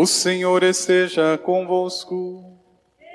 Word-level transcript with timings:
O 0.00 0.06
Senhor 0.06 0.62
esteja 0.62 1.36
convosco. 1.36 2.56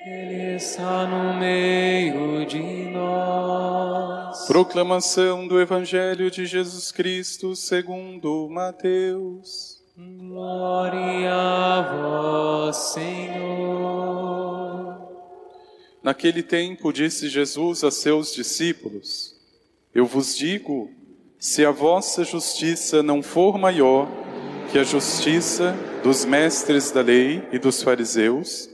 Ele 0.06 0.58
está 0.58 1.08
no 1.08 1.40
meio 1.40 2.46
de 2.46 2.62
nós. 2.92 4.46
Proclamação 4.48 5.48
do 5.48 5.62
Evangelho 5.62 6.30
de 6.30 6.46
Jesus 6.46 6.92
Cristo 6.92 7.56
segundo 7.56 8.50
Mateus. 8.50 9.82
Glória 9.96 11.34
a 11.34 11.82
vós, 11.96 12.76
Senhor. 12.76 13.88
Naquele 16.04 16.44
tempo 16.44 16.92
disse 16.92 17.30
Jesus 17.30 17.86
a 17.86 17.92
seus 17.92 18.34
discípulos: 18.34 19.34
Eu 19.96 20.06
vos 20.06 20.36
digo, 20.36 20.92
se 21.40 21.66
a 21.66 21.72
vossa 21.72 22.26
justiça 22.26 23.02
não 23.02 23.24
for 23.24 23.58
maior 23.58 24.23
que 24.74 24.80
a 24.80 24.84
justiça 24.84 25.78
dos 26.02 26.26
mestres 26.26 26.90
da 26.90 27.02
lei 27.02 27.48
e 27.52 27.60
dos 27.60 27.84
fariseus, 27.84 28.68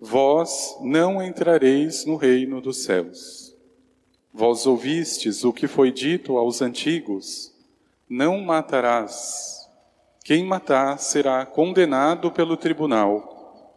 vós 0.00 0.74
não 0.80 1.22
entrareis 1.22 2.06
no 2.06 2.16
reino 2.16 2.62
dos 2.62 2.82
céus. 2.82 3.54
Vós 4.32 4.64
ouvistes 4.64 5.44
o 5.44 5.52
que 5.52 5.68
foi 5.68 5.92
dito 5.92 6.38
aos 6.38 6.62
antigos: 6.62 7.52
Não 8.08 8.40
matarás. 8.40 9.68
Quem 10.24 10.46
matar 10.46 10.98
será 10.98 11.44
condenado 11.44 12.30
pelo 12.30 12.56
tribunal. 12.56 13.76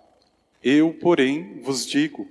Eu, 0.63 0.93
porém, 0.93 1.59
vos 1.61 1.85
digo: 1.85 2.25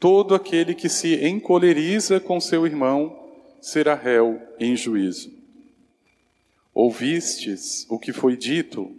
todo 0.00 0.34
aquele 0.34 0.74
que 0.74 0.88
se 0.88 1.24
encoleriza 1.24 2.18
com 2.18 2.40
seu 2.40 2.66
irmão 2.66 3.16
será 3.60 3.94
réu 3.94 4.42
em 4.58 4.74
juízo. 4.74 5.45
Ouvistes 6.78 7.86
o 7.88 7.98
que 7.98 8.12
foi 8.12 8.36
dito: 8.36 8.94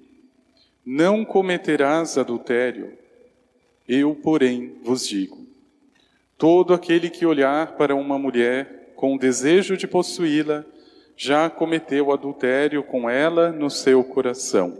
Não 0.83 1.23
cometerás 1.23 2.17
adultério. 2.17 2.97
Eu, 3.87 4.15
porém, 4.15 4.79
vos 4.81 5.07
digo: 5.07 5.45
todo 6.39 6.73
aquele 6.73 7.07
que 7.07 7.23
olhar 7.23 7.77
para 7.77 7.95
uma 7.95 8.17
mulher 8.17 8.93
com 8.95 9.15
desejo 9.15 9.77
de 9.77 9.87
possuí-la, 9.87 10.65
já 11.15 11.51
cometeu 11.51 12.11
adultério 12.11 12.81
com 12.81 13.07
ela 13.07 13.51
no 13.51 13.69
seu 13.69 14.03
coração. 14.03 14.75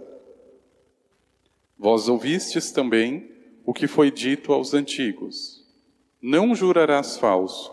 Vós 1.78 2.10
ouvistes 2.10 2.72
também 2.72 3.30
o 3.64 3.76
que 3.76 3.86
foi 3.86 4.10
dito 4.10 4.52
aos 4.52 4.74
antigos: 4.74 5.64
Não 6.20 6.56
jurarás 6.56 7.16
falso, 7.16 7.72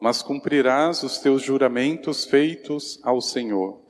mas 0.00 0.22
cumprirás 0.22 1.02
os 1.02 1.18
teus 1.18 1.42
juramentos 1.42 2.24
feitos 2.24 2.98
ao 3.02 3.20
Senhor. 3.20 3.81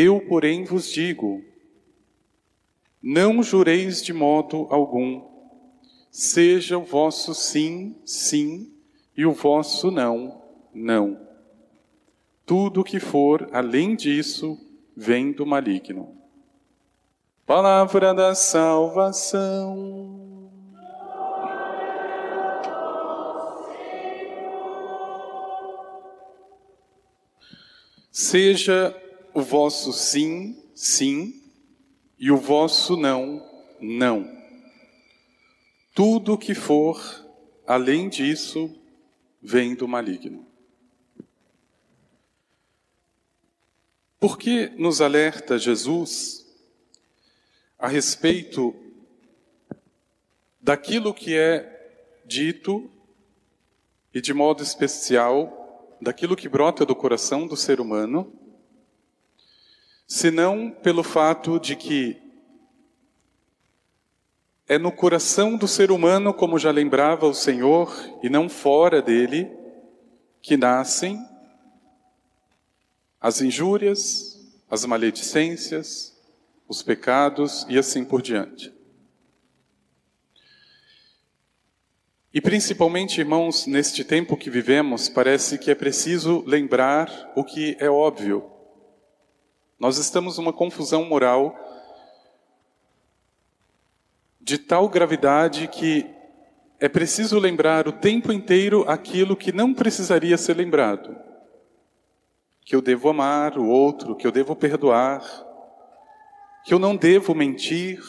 Eu, 0.00 0.20
porém, 0.20 0.62
vos 0.62 0.88
digo: 0.88 1.42
não 3.02 3.42
jureis 3.42 4.00
de 4.00 4.12
modo 4.12 4.68
algum, 4.70 5.28
seja 6.08 6.78
o 6.78 6.84
vosso 6.84 7.34
sim, 7.34 7.96
sim, 8.04 8.72
e 9.16 9.26
o 9.26 9.32
vosso 9.32 9.90
não, 9.90 10.40
não. 10.72 11.18
Tudo 12.46 12.84
que 12.84 13.00
for 13.00 13.48
além 13.50 13.96
disso 13.96 14.56
vem 14.96 15.32
do 15.32 15.44
maligno. 15.44 16.16
Palavra 17.44 18.14
da 18.14 18.36
salvação. 18.36 20.28
Seja 28.12 28.94
o 29.38 29.42
vosso 29.42 29.92
sim, 29.92 30.60
sim, 30.74 31.40
e 32.18 32.30
o 32.30 32.36
vosso 32.36 32.96
não, 32.96 33.48
não. 33.80 34.28
Tudo 35.94 36.36
que 36.36 36.54
for 36.56 37.00
além 37.64 38.08
disso 38.08 38.74
vem 39.40 39.76
do 39.76 39.86
maligno. 39.86 40.44
Por 44.18 44.36
que 44.36 44.70
nos 44.70 45.00
alerta 45.00 45.56
Jesus 45.56 46.44
a 47.78 47.86
respeito 47.86 48.74
daquilo 50.60 51.14
que 51.14 51.36
é 51.36 52.02
dito 52.26 52.90
e, 54.12 54.20
de 54.20 54.34
modo 54.34 54.64
especial, 54.64 55.96
daquilo 56.02 56.34
que 56.34 56.48
brota 56.48 56.84
do 56.84 56.96
coração 56.96 57.46
do 57.46 57.56
ser 57.56 57.80
humano? 57.80 58.47
Senão 60.08 60.70
pelo 60.70 61.02
fato 61.02 61.60
de 61.60 61.76
que 61.76 62.16
é 64.66 64.78
no 64.78 64.90
coração 64.90 65.56
do 65.56 65.68
ser 65.68 65.90
humano, 65.90 66.32
como 66.32 66.58
já 66.58 66.70
lembrava 66.70 67.26
o 67.26 67.34
Senhor, 67.34 67.94
e 68.22 68.30
não 68.30 68.48
fora 68.48 69.02
dele, 69.02 69.50
que 70.40 70.56
nascem 70.56 71.22
as 73.20 73.42
injúrias, 73.42 74.38
as 74.70 74.84
maledicências, 74.84 76.16
os 76.66 76.82
pecados 76.82 77.66
e 77.68 77.78
assim 77.78 78.04
por 78.04 78.22
diante. 78.22 78.72
E 82.32 82.40
principalmente, 82.40 83.20
irmãos, 83.20 83.66
neste 83.66 84.04
tempo 84.04 84.36
que 84.36 84.50
vivemos, 84.50 85.08
parece 85.08 85.58
que 85.58 85.70
é 85.70 85.74
preciso 85.74 86.44
lembrar 86.46 87.32
o 87.34 87.42
que 87.42 87.76
é 87.80 87.90
óbvio. 87.90 88.57
Nós 89.78 89.96
estamos 89.96 90.38
numa 90.38 90.52
confusão 90.52 91.04
moral 91.04 91.56
de 94.40 94.58
tal 94.58 94.88
gravidade 94.88 95.68
que 95.68 96.04
é 96.80 96.88
preciso 96.88 97.38
lembrar 97.38 97.86
o 97.86 97.92
tempo 97.92 98.32
inteiro 98.32 98.84
aquilo 98.88 99.36
que 99.36 99.52
não 99.52 99.72
precisaria 99.72 100.36
ser 100.36 100.56
lembrado. 100.56 101.16
Que 102.64 102.74
eu 102.74 102.82
devo 102.82 103.08
amar 103.08 103.56
o 103.56 103.68
outro, 103.68 104.16
que 104.16 104.26
eu 104.26 104.32
devo 104.32 104.56
perdoar, 104.56 105.22
que 106.64 106.74
eu 106.74 106.78
não 106.80 106.96
devo 106.96 107.32
mentir, 107.32 108.02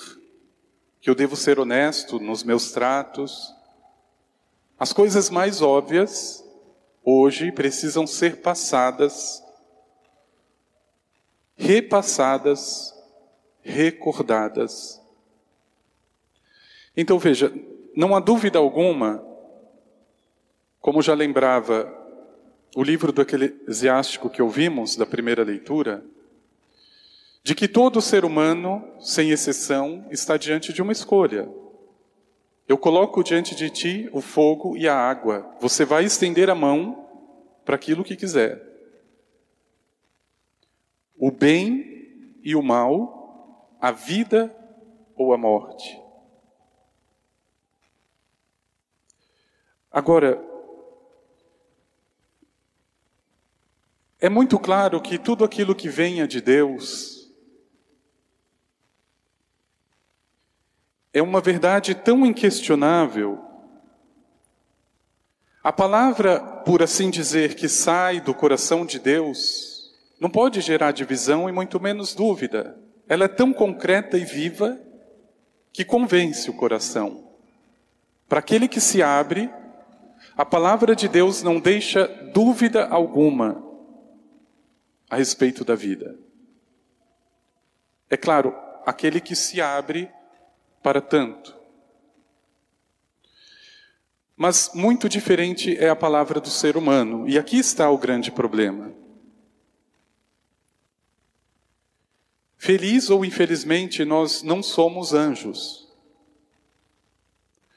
que 1.00 1.09
eu 1.09 1.13
devo 1.13 1.36
ser 1.36 1.59
honesto 1.59 2.19
nos 2.19 2.44
meus 2.44 2.72
tratos. 2.72 3.53
As 4.78 4.91
coisas 4.91 5.30
mais 5.30 5.62
óbvias 5.62 6.44
hoje 7.03 7.51
precisam 7.51 8.07
ser 8.07 8.41
passadas 8.41 9.44
repassadas, 11.59 12.96
recordadas. 13.62 15.02
Então 16.96 17.20
veja, 17.20 17.53
não 17.94 18.16
há 18.16 18.22
dúvida 18.22 18.58
alguma, 18.58 19.22
como 20.80 21.02
já 21.02 21.14
lembrava 21.14 21.94
o 22.75 22.81
livro 22.81 23.12
do 23.12 23.22
Eclesiástico 23.22 24.30
que 24.30 24.42
ouvimos 24.42 24.96
da 24.96 25.06
primeira 25.06 25.44
leitura, 25.44 26.02
de 27.44 27.53
que 27.53 27.68
todo 27.68 28.02
ser 28.02 28.24
humano, 28.24 28.81
sem 29.00 29.31
exceção, 29.31 30.06
está 30.09 30.38
diante 30.38 30.72
de 30.72 30.81
uma 30.81 30.94
escolha. 30.94 31.50
Eu 32.69 32.78
coloco 32.78 33.24
diante 33.24 33.53
de 33.53 33.69
ti 33.69 34.09
o 34.14 34.22
fogo 34.22 34.78
e 34.78 34.88
a 34.88 34.96
água. 34.96 35.46
Você 35.59 35.84
vai 35.84 36.06
estender 36.06 36.50
a 36.50 36.56
mão 36.56 37.06
para 37.66 37.75
aquilo 37.75 38.03
que 38.03 38.16
quiser 38.16 38.69
o 41.19 41.30
bem 41.30 42.40
e 42.41 42.56
o 42.56 42.63
mal, 42.63 43.78
a 43.80 43.91
vida 43.91 44.56
ou 45.16 45.34
a 45.34 45.38
morte. 45.38 46.02
Agora, 49.91 50.41
é 54.19 54.30
muito 54.30 54.57
claro 54.57 55.02
que 55.02 55.18
tudo 55.18 55.44
aquilo 55.44 55.75
que 55.75 55.90
venha 55.90 56.28
de 56.28 56.40
Deus 56.40 57.30
é 61.12 61.21
uma 61.21 61.42
verdade 61.42 61.95
tão 61.95 62.25
inquestionável. 62.25 63.44
A 65.62 65.74
palavra, 65.74 66.39
por 66.39 66.81
assim 66.81 67.10
dizer, 67.10 67.56
que 67.56 67.68
sai 67.68 68.21
do 68.21 68.33
coração 68.33 68.86
de 68.86 69.00
Deus, 69.00 69.69
não 70.19 70.30
pode 70.30 70.62
gerar 70.62 70.92
divisão 70.92 71.48
e 71.48 71.51
muito 71.51 71.80
menos 71.80 72.13
dúvida. 72.13 72.77
Ela 73.07 73.25
é 73.25 73.30
tão 73.30 73.54
concreta 73.54 74.18
e 74.18 74.25
viva 74.25 74.80
que 75.71 75.86
convence 75.86 76.50
o 76.50 76.54
coração. 76.54 77.30
Para 78.27 78.39
aquele 78.39 78.68
que 78.68 78.81
se 78.81 79.01
abre, 79.01 79.50
a 80.36 80.45
palavra 80.45 80.95
de 80.95 81.07
Deus 81.07 81.42
não 81.42 81.60
deixa 81.60 82.07
dúvida 82.33 82.88
alguma 82.88 83.63
a 85.10 85.16
respeito 85.16 85.63
da 85.63 85.74
vida. 85.74 86.18
É 88.10 88.18
claro, 88.18 88.56
aquele 88.86 89.19
que 89.19 89.36
se 89.36 89.62
abre 89.62 90.10
para 90.83 91.01
tanto. 91.01 91.57
Mas 94.36 94.71
muito 94.74 95.10
diferente 95.10 95.77
é 95.77 95.89
a 95.89 95.95
palavra 95.95 96.39
do 96.39 96.50
ser 96.50 96.77
humano, 96.77 97.27
e 97.27 97.38
aqui 97.38 97.57
está 97.57 97.89
o 97.89 97.98
grande 97.98 98.31
problema. 98.31 98.94
Feliz 102.61 103.09
ou 103.09 103.23
infelizmente, 103.23 104.03
nós 104.03 104.44
não 104.44 104.61
somos 104.61 105.13
anjos. 105.13 105.88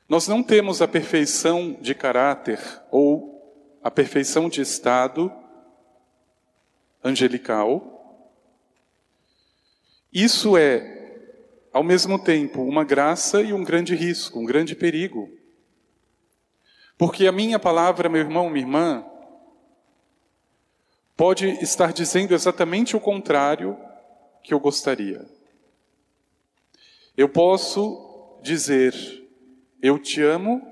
Nós 0.08 0.26
não 0.26 0.42
temos 0.42 0.82
a 0.82 0.88
perfeição 0.88 1.78
de 1.80 1.94
caráter 1.94 2.58
ou 2.90 3.78
a 3.80 3.92
perfeição 3.92 4.48
de 4.48 4.60
estado 4.60 5.32
angelical. 7.02 8.26
Isso 10.12 10.56
é, 10.56 11.16
ao 11.72 11.84
mesmo 11.84 12.18
tempo, 12.18 12.60
uma 12.62 12.82
graça 12.82 13.40
e 13.40 13.52
um 13.52 13.62
grande 13.62 13.94
risco, 13.94 14.40
um 14.40 14.44
grande 14.44 14.74
perigo. 14.74 15.30
Porque 16.98 17.28
a 17.28 17.32
minha 17.32 17.60
palavra, 17.60 18.08
meu 18.08 18.20
irmão, 18.20 18.50
minha 18.50 18.64
irmã, 18.64 19.06
pode 21.16 21.46
estar 21.62 21.92
dizendo 21.92 22.34
exatamente 22.34 22.96
o 22.96 23.00
contrário 23.00 23.78
que 24.42 24.52
eu 24.52 24.60
gostaria. 24.60 25.26
Eu 27.16 27.28
posso 27.28 28.40
dizer 28.42 29.22
eu 29.82 29.98
te 29.98 30.22
amo 30.22 30.62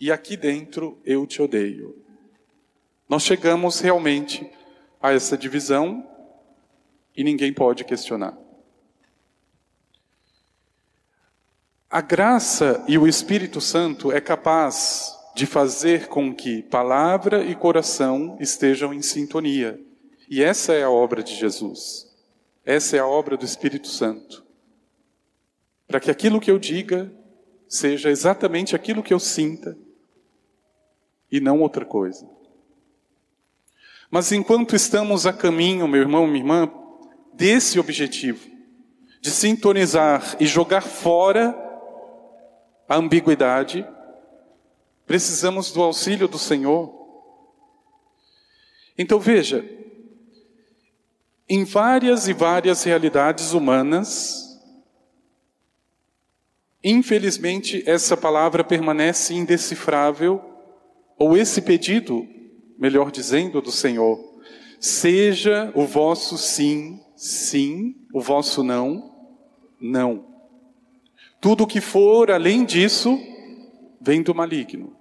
e 0.00 0.10
aqui 0.10 0.36
dentro 0.36 1.00
eu 1.04 1.26
te 1.26 1.40
odeio. 1.40 2.04
Nós 3.08 3.22
chegamos 3.22 3.80
realmente 3.80 4.50
a 5.00 5.12
essa 5.12 5.38
divisão 5.38 6.04
e 7.16 7.22
ninguém 7.22 7.52
pode 7.52 7.84
questionar. 7.84 8.36
A 11.88 12.00
graça 12.00 12.84
e 12.86 12.98
o 12.98 13.06
Espírito 13.06 13.60
Santo 13.60 14.12
é 14.12 14.20
capaz 14.20 15.16
de 15.34 15.46
fazer 15.46 16.08
com 16.08 16.34
que 16.34 16.62
palavra 16.64 17.44
e 17.44 17.54
coração 17.54 18.36
estejam 18.40 18.92
em 18.92 19.00
sintonia. 19.00 19.80
E 20.28 20.42
essa 20.42 20.74
é 20.74 20.82
a 20.82 20.90
obra 20.90 21.22
de 21.22 21.34
Jesus. 21.34 22.07
Essa 22.68 22.98
é 22.98 23.00
a 23.00 23.06
obra 23.06 23.34
do 23.34 23.46
Espírito 23.46 23.88
Santo. 23.88 24.44
Para 25.86 25.98
que 25.98 26.10
aquilo 26.10 26.38
que 26.38 26.50
eu 26.50 26.58
diga 26.58 27.10
seja 27.66 28.10
exatamente 28.10 28.76
aquilo 28.76 29.02
que 29.02 29.14
eu 29.14 29.18
sinta 29.18 29.74
e 31.32 31.40
não 31.40 31.62
outra 31.62 31.86
coisa. 31.86 32.28
Mas 34.10 34.32
enquanto 34.32 34.76
estamos 34.76 35.24
a 35.24 35.32
caminho, 35.32 35.88
meu 35.88 36.02
irmão, 36.02 36.26
minha 36.26 36.40
irmã, 36.40 36.70
desse 37.32 37.80
objetivo, 37.80 38.46
de 39.18 39.30
sintonizar 39.30 40.36
e 40.38 40.44
jogar 40.44 40.82
fora 40.82 41.56
a 42.86 42.96
ambiguidade, 42.96 43.82
precisamos 45.06 45.72
do 45.72 45.82
auxílio 45.82 46.28
do 46.28 46.38
Senhor. 46.38 46.94
Então 48.98 49.18
veja, 49.18 49.64
em 51.48 51.64
várias 51.64 52.28
e 52.28 52.32
várias 52.32 52.84
realidades 52.84 53.52
humanas, 53.52 54.48
Infelizmente, 56.82 57.82
essa 57.86 58.16
palavra 58.16 58.62
permanece 58.62 59.34
indecifrável, 59.34 60.42
ou 61.18 61.36
esse 61.36 61.60
pedido, 61.60 62.26
melhor 62.78 63.10
dizendo, 63.10 63.60
do 63.60 63.72
Senhor, 63.72 64.18
seja 64.78 65.72
o 65.74 65.84
vosso 65.84 66.38
sim, 66.38 67.00
sim, 67.16 67.96
o 68.14 68.20
vosso 68.20 68.62
não, 68.62 69.12
não. 69.80 70.24
Tudo 71.40 71.66
que 71.66 71.80
for 71.80 72.30
além 72.30 72.64
disso, 72.64 73.18
vem 74.00 74.22
do 74.22 74.34
maligno. 74.34 74.96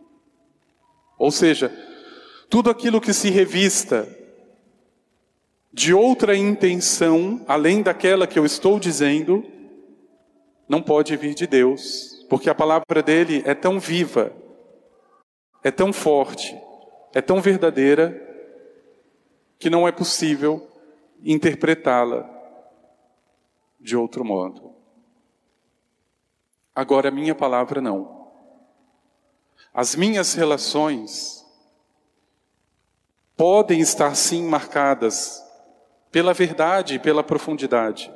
Ou 1.18 1.30
seja, 1.30 1.72
tudo 2.50 2.72
aquilo 2.72 3.00
que 3.00 3.14
se 3.14 3.30
revista 3.30 4.08
de 5.77 5.94
outra 5.94 6.35
intenção, 6.35 7.45
além 7.47 7.83
daquela 7.83 8.25
que 8.25 8.39
eu 8.39 8.44
estou 8.44 8.79
dizendo, 8.79 9.45
não 10.68 10.81
pode 10.81 11.15
vir 11.15 11.35
de 11.35 11.45
Deus, 11.45 12.25
porque 12.27 12.50
a 12.50 12.56
palavra 12.56 13.03
dele 13.03 13.44
é 13.45 13.53
tão 13.53 13.79
viva, 13.79 14.33
é 15.63 15.69
tão 15.69 15.94
forte, 15.94 16.59
é 17.13 17.21
tão 17.21 17.39
verdadeira, 17.39 18.19
que 19.59 19.69
não 19.69 19.88
é 19.88 19.91
possível 19.91 20.68
interpretá-la 21.24 22.27
de 23.79 23.95
outro 23.95 24.25
modo. 24.25 24.74
Agora, 26.74 27.09
a 27.09 27.12
minha 27.12 27.35
palavra 27.35 27.79
não. 27.79 28.31
As 29.71 29.95
minhas 29.95 30.33
relações 30.33 31.45
podem 33.35 33.79
estar 33.79 34.15
sim 34.15 34.41
marcadas 34.41 35.45
pela 36.12 36.33
verdade 36.33 36.95
e 36.95 37.00
pela 37.00 37.24
profundidade, 37.24 38.13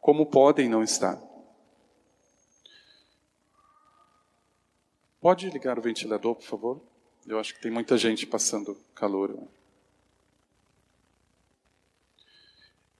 como 0.00 0.26
podem 0.26 0.68
não 0.68 0.82
estar. 0.82 1.20
Pode 5.20 5.48
ligar 5.48 5.78
o 5.78 5.82
ventilador, 5.82 6.34
por 6.34 6.44
favor? 6.44 6.80
Eu 7.26 7.38
acho 7.38 7.54
que 7.54 7.60
tem 7.62 7.70
muita 7.70 7.96
gente 7.96 8.26
passando 8.26 8.76
calor. 8.94 9.34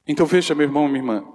Então 0.07 0.25
veja, 0.25 0.55
meu 0.55 0.67
irmão, 0.67 0.89
minha 0.89 1.01
irmã. 1.01 1.35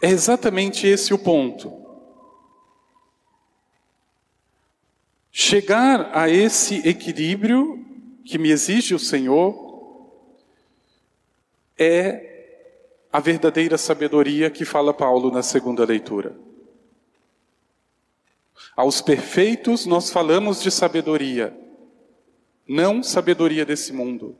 É 0.00 0.08
exatamente 0.08 0.86
esse 0.86 1.12
o 1.12 1.18
ponto. 1.18 1.81
Chegar 5.44 6.16
a 6.16 6.30
esse 6.30 6.88
equilíbrio 6.88 7.84
que 8.24 8.38
me 8.38 8.52
exige 8.52 8.94
o 8.94 8.98
Senhor 8.98 10.08
é 11.76 12.78
a 13.12 13.18
verdadeira 13.18 13.76
sabedoria 13.76 14.48
que 14.48 14.64
fala 14.64 14.94
Paulo 14.94 15.32
na 15.32 15.42
segunda 15.42 15.84
leitura. 15.84 16.38
Aos 18.76 19.00
perfeitos 19.00 19.84
nós 19.84 20.10
falamos 20.10 20.62
de 20.62 20.70
sabedoria, 20.70 21.52
não 22.66 23.02
sabedoria 23.02 23.66
desse 23.66 23.92
mundo. 23.92 24.36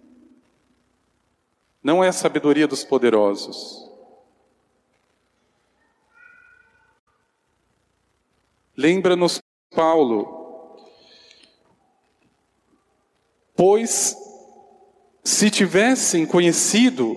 Não 1.82 2.02
é 2.02 2.08
a 2.08 2.12
sabedoria 2.12 2.68
dos 2.68 2.84
poderosos. 2.84 3.90
Lembra-nos 8.76 9.42
Paulo, 9.74 10.41
pois 13.62 14.16
se 15.22 15.48
tivessem 15.48 16.26
conhecido 16.26 17.16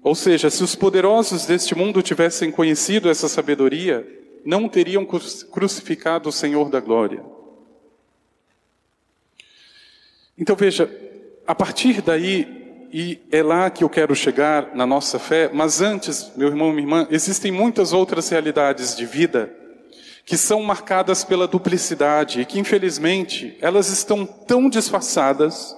ou 0.00 0.14
seja, 0.14 0.48
se 0.48 0.62
os 0.62 0.76
poderosos 0.76 1.44
deste 1.46 1.74
mundo 1.74 2.00
tivessem 2.00 2.52
conhecido 2.52 3.10
essa 3.10 3.28
sabedoria, 3.28 4.06
não 4.44 4.68
teriam 4.68 5.04
crucificado 5.04 6.28
o 6.28 6.32
Senhor 6.32 6.70
da 6.70 6.78
glória. 6.78 7.20
Então 10.38 10.54
veja, 10.54 10.88
a 11.44 11.52
partir 11.52 12.00
daí, 12.00 12.86
e 12.92 13.18
é 13.32 13.42
lá 13.42 13.68
que 13.68 13.82
eu 13.82 13.90
quero 13.90 14.14
chegar 14.14 14.72
na 14.72 14.86
nossa 14.86 15.18
fé, 15.18 15.50
mas 15.52 15.80
antes, 15.80 16.30
meu 16.36 16.46
irmão, 16.46 16.70
minha 16.70 16.82
irmã, 16.82 17.08
existem 17.10 17.50
muitas 17.50 17.92
outras 17.92 18.28
realidades 18.28 18.94
de 18.94 19.04
vida 19.04 19.52
que 20.26 20.36
são 20.36 20.60
marcadas 20.60 21.22
pela 21.22 21.46
duplicidade 21.46 22.40
e 22.40 22.44
que 22.44 22.58
infelizmente 22.58 23.56
elas 23.60 23.88
estão 23.90 24.26
tão 24.26 24.68
disfarçadas, 24.68 25.74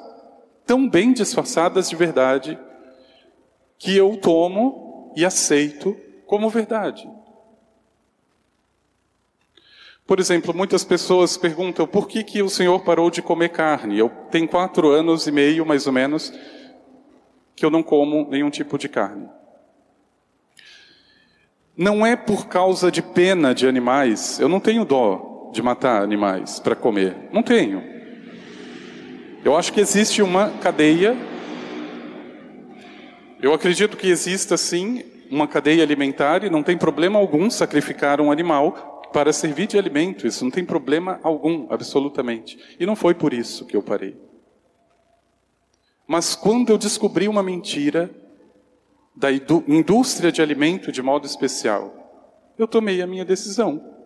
tão 0.67 0.88
bem 0.88 1.12
disfarçadas 1.12 1.90
de 1.90 1.95
verdade, 1.95 2.59
que 3.78 3.95
eu 3.95 4.17
tomo 4.17 5.12
e 5.14 5.23
aceito 5.23 5.95
como 6.26 6.49
verdade. 6.49 7.07
Por 10.07 10.19
exemplo, 10.19 10.55
muitas 10.55 10.83
pessoas 10.83 11.37
perguntam 11.37 11.87
por 11.87 12.09
que, 12.09 12.25
que 12.25 12.43
o 12.43 12.49
Senhor 12.49 12.81
parou 12.81 13.11
de 13.11 13.21
comer 13.21 13.50
carne. 13.50 13.99
Eu 13.99 14.09
tenho 14.31 14.49
quatro 14.49 14.88
anos 14.88 15.26
e 15.26 15.31
meio, 15.31 15.67
mais 15.67 15.87
ou 15.87 15.93
menos, 15.93 16.33
que 17.55 17.67
eu 17.67 17.71
não 17.71 17.83
como 17.83 18.26
nenhum 18.31 18.49
tipo 18.49 18.78
de 18.78 18.88
carne. 18.88 19.28
Não 21.78 22.04
é 22.04 22.16
por 22.16 22.49
causa 22.49 22.90
de 22.90 23.00
pena 23.00 23.54
de 23.54 23.66
animais, 23.66 24.38
eu 24.38 24.49
não 24.49 24.61
tenho 24.61 24.85
dó 24.85 25.50
de 25.52 25.62
matar 25.62 26.02
animais 26.02 26.58
para 26.58 26.76
comer. 26.76 27.16
Não 27.32 27.42
tenho. 27.42 27.82
Eu 29.42 29.56
acho 29.56 29.73
que 29.73 29.80
existe 29.80 30.20
uma 30.20 30.50
cadeia 30.61 31.16
eu 33.40 33.54
acredito 33.54 33.97
que 33.97 34.08
exista 34.08 34.56
sim 34.56 35.04
uma 35.30 35.47
cadeia 35.47 35.85
alimentar 35.85 36.42
e 36.42 36.50
não 36.50 36.61
tem 36.61 36.76
problema 36.76 37.20
algum 37.20 37.49
sacrificar 37.49 38.20
um 38.20 38.32
animal 38.32 39.00
para 39.12 39.32
servir 39.32 39.68
de 39.68 39.78
alimento. 39.78 40.26
Isso 40.26 40.42
não 40.42 40.50
tem 40.50 40.64
problema 40.64 41.20
algum, 41.23 41.68
absolutamente. 41.70 42.58
E 42.80 42.85
não 42.85 42.97
foi 42.97 43.14
por 43.14 43.32
isso 43.32 43.64
que 43.64 43.76
eu 43.76 43.82
parei. 43.82 44.16
Mas 46.04 46.35
quando 46.35 46.70
eu 46.70 46.78
descobri 46.78 47.28
uma 47.28 47.42
mentira 47.42 48.11
da 49.18 49.32
indústria 49.32 50.30
de 50.30 50.40
alimento 50.40 50.92
de 50.92 51.02
modo 51.02 51.26
especial, 51.26 51.92
eu 52.56 52.68
tomei 52.68 53.02
a 53.02 53.06
minha 53.06 53.25
decisão. 53.25 53.96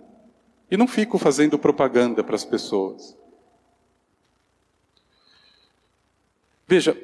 E 0.71 0.76
não 0.76 0.88
fico 0.88 1.19
fazendo 1.19 1.59
propaganda 1.59 2.25
para 2.25 2.35
as 2.35 2.47
pessoas. 2.47 3.14
Veja, 6.66 6.97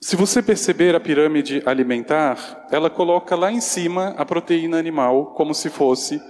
Se 0.00 0.14
você 0.14 0.40
perceber 0.40 0.94
a 0.94 1.00
pirâmide 1.00 1.60
alimentar, 1.66 2.68
ela 2.70 2.88
coloca 2.88 3.34
lá 3.34 3.50
em 3.50 3.60
cima 3.60 4.14
a 4.16 4.24
proteína 4.24 4.78
animal 4.78 5.34
como 5.34 5.52
se 5.52 5.68
fosse 5.68 6.22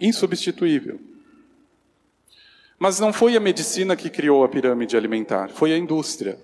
insubstituível. 0.00 1.00
Mas 2.78 3.00
não 3.00 3.12
foi 3.12 3.36
a 3.36 3.40
medicina 3.40 3.96
que 3.96 4.08
criou 4.08 4.44
a 4.44 4.48
pirâmide 4.48 4.96
alimentar, 4.96 5.48
foi 5.48 5.72
a 5.72 5.76
indústria. 5.76 6.38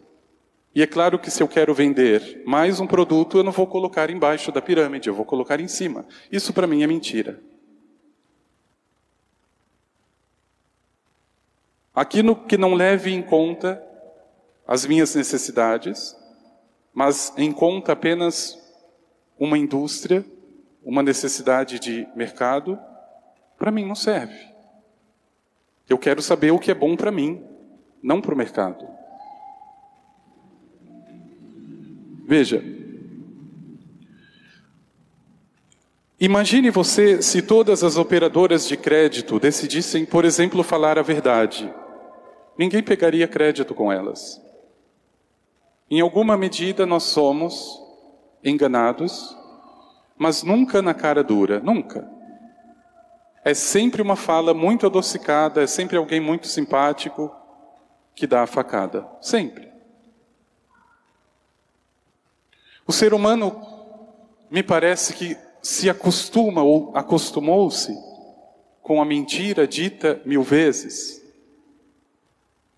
E 0.74 0.82
é 0.82 0.86
claro 0.86 1.18
que 1.18 1.30
se 1.30 1.40
eu 1.40 1.46
quero 1.46 1.72
vender 1.72 2.42
mais 2.44 2.80
um 2.80 2.86
produto, 2.86 3.38
eu 3.38 3.44
não 3.44 3.52
vou 3.52 3.66
colocar 3.66 4.10
embaixo 4.10 4.50
da 4.50 4.60
pirâmide, 4.60 5.08
eu 5.08 5.14
vou 5.14 5.24
colocar 5.24 5.60
em 5.60 5.68
cima. 5.68 6.04
Isso 6.32 6.52
para 6.52 6.66
mim 6.66 6.82
é 6.82 6.86
mentira. 6.86 7.40
Aquilo 11.94 12.34
que 12.34 12.58
não 12.58 12.74
leve 12.74 13.12
em 13.12 13.22
conta 13.22 13.80
as 14.66 14.84
minhas 14.84 15.14
necessidades, 15.14 16.16
mas 16.92 17.32
em 17.36 17.52
conta 17.52 17.92
apenas 17.92 18.58
uma 19.38 19.56
indústria, 19.56 20.24
uma 20.82 21.04
necessidade 21.04 21.78
de 21.78 22.08
mercado, 22.16 22.76
para 23.56 23.70
mim 23.70 23.86
não 23.86 23.94
serve. 23.94 24.52
Eu 25.88 25.98
quero 25.98 26.20
saber 26.20 26.50
o 26.50 26.58
que 26.58 26.72
é 26.72 26.74
bom 26.74 26.96
para 26.96 27.12
mim, 27.12 27.44
não 28.02 28.20
para 28.20 28.34
o 28.34 28.36
mercado. 28.36 29.03
Veja, 32.36 32.60
imagine 36.18 36.68
você 36.68 37.22
se 37.22 37.40
todas 37.40 37.84
as 37.84 37.96
operadoras 37.96 38.66
de 38.66 38.76
crédito 38.76 39.38
decidissem, 39.38 40.04
por 40.04 40.24
exemplo, 40.24 40.64
falar 40.64 40.98
a 40.98 41.02
verdade. 41.02 41.72
Ninguém 42.58 42.82
pegaria 42.82 43.28
crédito 43.28 43.72
com 43.72 43.92
elas. 43.92 44.42
Em 45.88 46.00
alguma 46.00 46.36
medida 46.36 46.84
nós 46.84 47.04
somos 47.04 47.80
enganados, 48.42 49.38
mas 50.18 50.42
nunca 50.42 50.82
na 50.82 50.92
cara 50.92 51.22
dura, 51.22 51.60
nunca. 51.60 52.10
É 53.44 53.54
sempre 53.54 54.02
uma 54.02 54.16
fala 54.16 54.52
muito 54.52 54.86
adocicada, 54.86 55.62
é 55.62 55.68
sempre 55.68 55.96
alguém 55.96 56.18
muito 56.18 56.48
simpático 56.48 57.32
que 58.12 58.26
dá 58.26 58.42
a 58.42 58.46
facada, 58.48 59.06
sempre. 59.20 59.73
O 62.86 62.92
ser 62.92 63.14
humano, 63.14 63.60
me 64.50 64.62
parece 64.62 65.14
que 65.14 65.36
se 65.62 65.88
acostuma 65.88 66.62
ou 66.62 66.94
acostumou-se 66.94 67.96
com 68.82 69.00
a 69.00 69.04
mentira 69.04 69.66
dita 69.66 70.20
mil 70.26 70.42
vezes, 70.42 71.24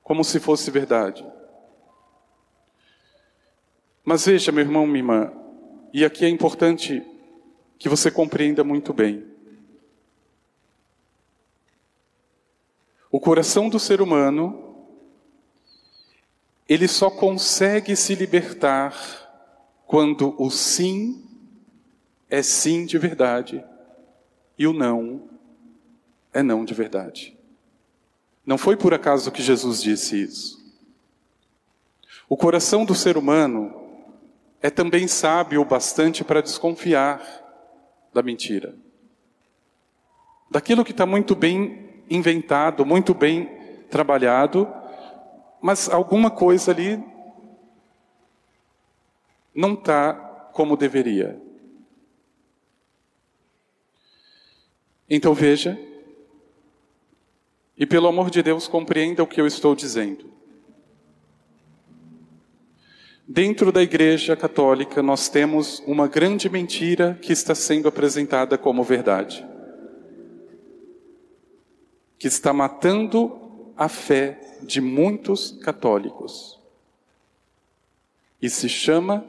como 0.03 0.23
se 0.23 0.39
fosse 0.39 0.71
verdade. 0.71 1.27
Mas 4.05 4.25
veja, 4.25 4.53
meu 4.53 4.65
irmão, 4.65 4.87
minha 4.87 5.01
irmã, 5.01 5.33
e 5.93 6.05
aqui 6.05 6.25
é 6.25 6.29
importante 6.29 7.03
que 7.77 7.89
você 7.89 8.09
compreenda 8.09 8.63
muito 8.63 8.93
bem. 8.93 9.27
O 13.11 13.19
coração 13.19 13.69
do 13.69 13.81
ser 13.81 14.01
humano, 14.01 14.87
ele 16.69 16.87
só 16.87 17.11
consegue 17.11 17.97
se 17.97 18.15
libertar 18.15 19.26
quando 19.87 20.35
o 20.37 20.51
sim 20.51 21.25
é 22.29 22.43
sim 22.43 22.85
de 22.85 22.99
verdade 22.99 23.65
e 24.59 24.67
o 24.67 24.73
não 24.73 25.29
é 26.33 26.43
não 26.43 26.65
de 26.65 26.75
verdade. 26.75 27.37
Não 28.45 28.59
foi 28.59 28.77
por 28.77 28.93
acaso 28.93 29.33
que 29.33 29.43
Jesus 29.43 29.83
disse 29.83 30.23
isso. 30.23 30.67
O 32.29 32.37
coração 32.37 32.85
do 32.85 32.95
ser 32.95 33.17
humano 33.17 33.75
é 34.61 34.69
também 34.69 35.09
sábio 35.09 35.63
o 35.63 35.65
bastante 35.65 36.25
para 36.25 36.43
desconfiar 36.43 37.23
da 38.13 38.23
mentira. 38.23 38.75
Daquilo 40.51 40.85
que 40.85 40.91
está 40.91 41.07
muito 41.07 41.35
bem 41.35 42.03
inventado, 42.11 42.85
muito 42.85 43.15
bem 43.15 43.47
trabalhado, 43.91 44.69
mas 45.61 45.89
alguma 45.89 46.31
coisa 46.31 46.71
ali 46.71 47.03
não 49.57 49.73
está 49.73 50.13
como 50.53 50.77
deveria. 50.77 51.41
Então 55.09 55.33
veja, 55.33 55.79
e 57.77 57.87
pelo 57.87 58.07
amor 58.07 58.31
de 58.31 58.43
Deus, 58.43 58.69
compreenda 58.69 59.23
o 59.23 59.27
que 59.27 59.41
eu 59.41 59.47
estou 59.47 59.75
dizendo. 59.75 60.31
Dentro 63.27 63.73
da 63.73 63.83
Igreja 63.83 64.37
Católica, 64.37 65.03
nós 65.03 65.29
temos 65.29 65.81
uma 65.81 66.07
grande 66.07 66.49
mentira 66.49 67.19
que 67.21 67.33
está 67.33 67.55
sendo 67.55 67.89
apresentada 67.89 68.57
como 68.57 68.85
verdade, 68.85 69.45
que 72.19 72.29
está 72.29 72.53
matando 72.53 73.73
a 73.77 73.89
fé 73.89 74.59
de 74.63 74.81
muitos 74.81 75.53
católicos, 75.63 76.61
e 78.41 78.49
se 78.49 78.69
chama 78.69 79.25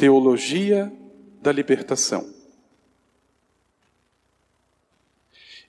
Teologia 0.00 0.90
da 1.42 1.52
Libertação. 1.52 2.26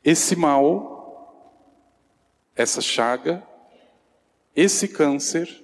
Esse 0.02 0.38
mal, 0.38 1.60
essa 2.56 2.80
chaga, 2.80 3.46
esse 4.56 4.88
câncer, 4.88 5.62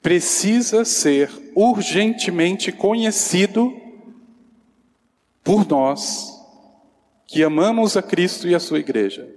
precisa 0.00 0.86
ser 0.86 1.30
urgentemente 1.54 2.72
conhecido 2.72 3.78
por 5.44 5.68
nós 5.68 6.32
que 7.26 7.44
amamos 7.44 7.94
a 7.98 8.02
Cristo 8.02 8.48
e 8.48 8.54
a 8.54 8.58
sua 8.58 8.78
igreja. 8.78 9.30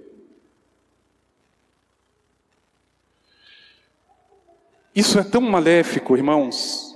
Isso 4.94 5.18
é 5.18 5.22
tão 5.22 5.42
maléfico, 5.42 6.16
irmãos, 6.16 6.89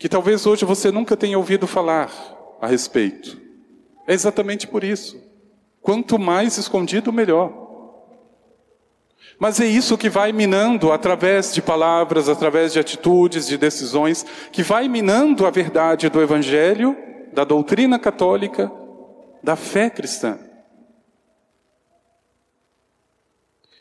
que 0.00 0.08
talvez 0.08 0.46
hoje 0.46 0.64
você 0.64 0.90
nunca 0.90 1.14
tenha 1.14 1.36
ouvido 1.36 1.66
falar 1.66 2.10
a 2.58 2.66
respeito. 2.66 3.38
É 4.06 4.14
exatamente 4.14 4.66
por 4.66 4.82
isso. 4.82 5.22
Quanto 5.82 6.18
mais 6.18 6.56
escondido, 6.56 7.12
melhor. 7.12 7.52
Mas 9.38 9.60
é 9.60 9.66
isso 9.66 9.98
que 9.98 10.08
vai 10.08 10.32
minando 10.32 10.90
através 10.90 11.52
de 11.52 11.60
palavras, 11.60 12.30
através 12.30 12.72
de 12.72 12.78
atitudes, 12.78 13.46
de 13.46 13.58
decisões, 13.58 14.24
que 14.50 14.62
vai 14.62 14.88
minando 14.88 15.44
a 15.44 15.50
verdade 15.50 16.08
do 16.08 16.22
Evangelho, 16.22 16.96
da 17.34 17.44
doutrina 17.44 17.98
católica, 17.98 18.72
da 19.42 19.54
fé 19.54 19.90
cristã. 19.90 20.38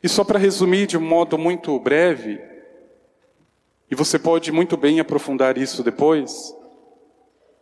E 0.04 0.10
só 0.10 0.26
para 0.26 0.38
resumir 0.38 0.86
de 0.86 0.98
um 0.98 1.02
modo 1.02 1.38
muito 1.38 1.80
breve, 1.80 2.49
e 3.90 3.96
você 3.96 4.20
pode 4.20 4.52
muito 4.52 4.78
bem 4.78 5.00
aprofundar 5.00 5.58
isso 5.58 5.84
depois. 5.84 6.56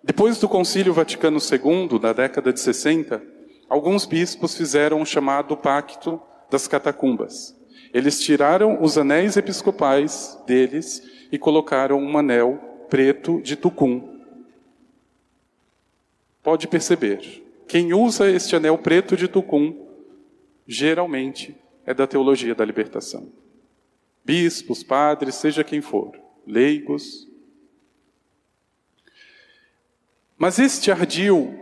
Depois 0.04 0.38
do 0.38 0.50
Concílio 0.50 0.94
Vaticano 0.94 1.40
II, 1.40 2.00
da 2.00 2.12
década 2.12 2.52
de 2.52 2.60
60, 2.60 3.22
alguns 3.70 4.06
bispos 4.06 4.56
fizeram 4.56 5.02
o 5.02 5.06
chamado 5.06 5.56
Pacto 5.56 6.22
das 6.50 6.68
Catacumbas. 6.68 7.56
Eles 7.94 8.20
tiraram 8.22 8.82
os 8.82 8.98
anéis 8.98 9.38
episcopais 9.38 10.38
deles 10.46 11.02
e 11.32 11.38
colocaram 11.38 12.00
um 12.00 12.18
anel 12.18 12.86
preto 12.90 13.42
de 13.42 13.56
tucum. 13.56 14.18
Pode 16.44 16.68
perceber, 16.68 17.44
quem 17.68 17.94
usa 17.94 18.30
este 18.30 18.56
anel 18.56 18.78
preto 18.78 19.16
de 19.16 19.28
tucum 19.28 19.88
geralmente 20.66 21.56
é 21.86 21.94
da 21.94 22.06
teologia 22.06 22.54
da 22.54 22.66
libertação 22.66 23.47
bispos, 24.28 24.84
padres, 24.84 25.36
seja 25.36 25.64
quem 25.64 25.80
for, 25.80 26.12
leigos. 26.46 27.26
Mas 30.38 30.60
este 30.60 30.92
ardil 30.92 31.58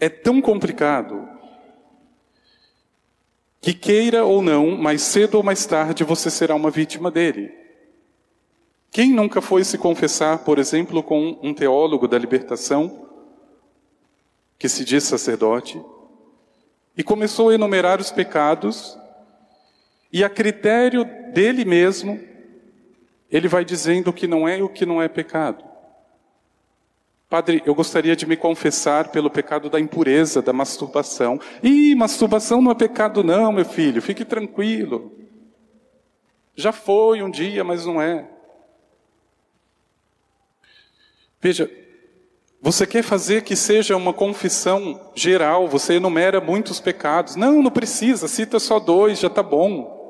é 0.00 0.08
tão 0.08 0.42
complicado 0.42 1.28
que 3.60 3.72
queira 3.72 4.24
ou 4.24 4.42
não, 4.42 4.76
mais 4.76 5.02
cedo 5.02 5.36
ou 5.36 5.42
mais 5.44 5.64
tarde 5.64 6.02
você 6.02 6.28
será 6.28 6.52
uma 6.56 6.68
vítima 6.68 7.12
dele. 7.12 7.54
Quem 8.90 9.12
nunca 9.12 9.40
foi 9.40 9.62
se 9.62 9.78
confessar, 9.78 10.38
por 10.38 10.58
exemplo, 10.58 11.00
com 11.00 11.38
um 11.40 11.54
teólogo 11.54 12.08
da 12.08 12.18
libertação, 12.18 13.08
que 14.58 14.68
se 14.68 14.84
diz 14.84 15.04
sacerdote, 15.04 15.80
e 16.96 17.04
começou 17.04 17.50
a 17.50 17.54
enumerar 17.54 18.00
os 18.00 18.10
pecados 18.10 18.98
e 20.12 20.22
a 20.22 20.28
critério 20.28 21.04
dele 21.32 21.64
mesmo, 21.64 22.20
ele 23.30 23.48
vai 23.48 23.64
dizendo 23.64 24.08
o 24.08 24.12
que 24.12 24.26
não 24.26 24.46
é 24.46 24.58
e 24.58 24.62
o 24.62 24.68
que 24.68 24.84
não 24.84 25.00
é 25.00 25.08
pecado. 25.08 25.64
Padre, 27.30 27.62
eu 27.64 27.74
gostaria 27.74 28.14
de 28.14 28.26
me 28.26 28.36
confessar 28.36 29.08
pelo 29.08 29.30
pecado 29.30 29.70
da 29.70 29.80
impureza, 29.80 30.42
da 30.42 30.52
masturbação. 30.52 31.40
Ih, 31.62 31.94
masturbação 31.94 32.60
não 32.60 32.72
é 32.72 32.74
pecado, 32.74 33.24
não, 33.24 33.50
meu 33.50 33.64
filho, 33.64 34.02
fique 34.02 34.22
tranquilo. 34.22 35.10
Já 36.54 36.72
foi 36.72 37.22
um 37.22 37.30
dia, 37.30 37.64
mas 37.64 37.86
não 37.86 38.02
é. 38.02 38.28
Veja, 41.40 41.70
você 42.60 42.86
quer 42.86 43.02
fazer 43.02 43.42
que 43.42 43.56
seja 43.56 43.96
uma 43.96 44.12
confissão 44.12 45.10
geral, 45.14 45.66
você 45.66 45.94
enumera 45.94 46.38
muitos 46.38 46.80
pecados. 46.80 47.34
Não, 47.34 47.62
não 47.62 47.70
precisa, 47.70 48.28
cita 48.28 48.60
só 48.60 48.78
dois, 48.78 49.18
já 49.18 49.28
está 49.28 49.42
bom. 49.42 50.01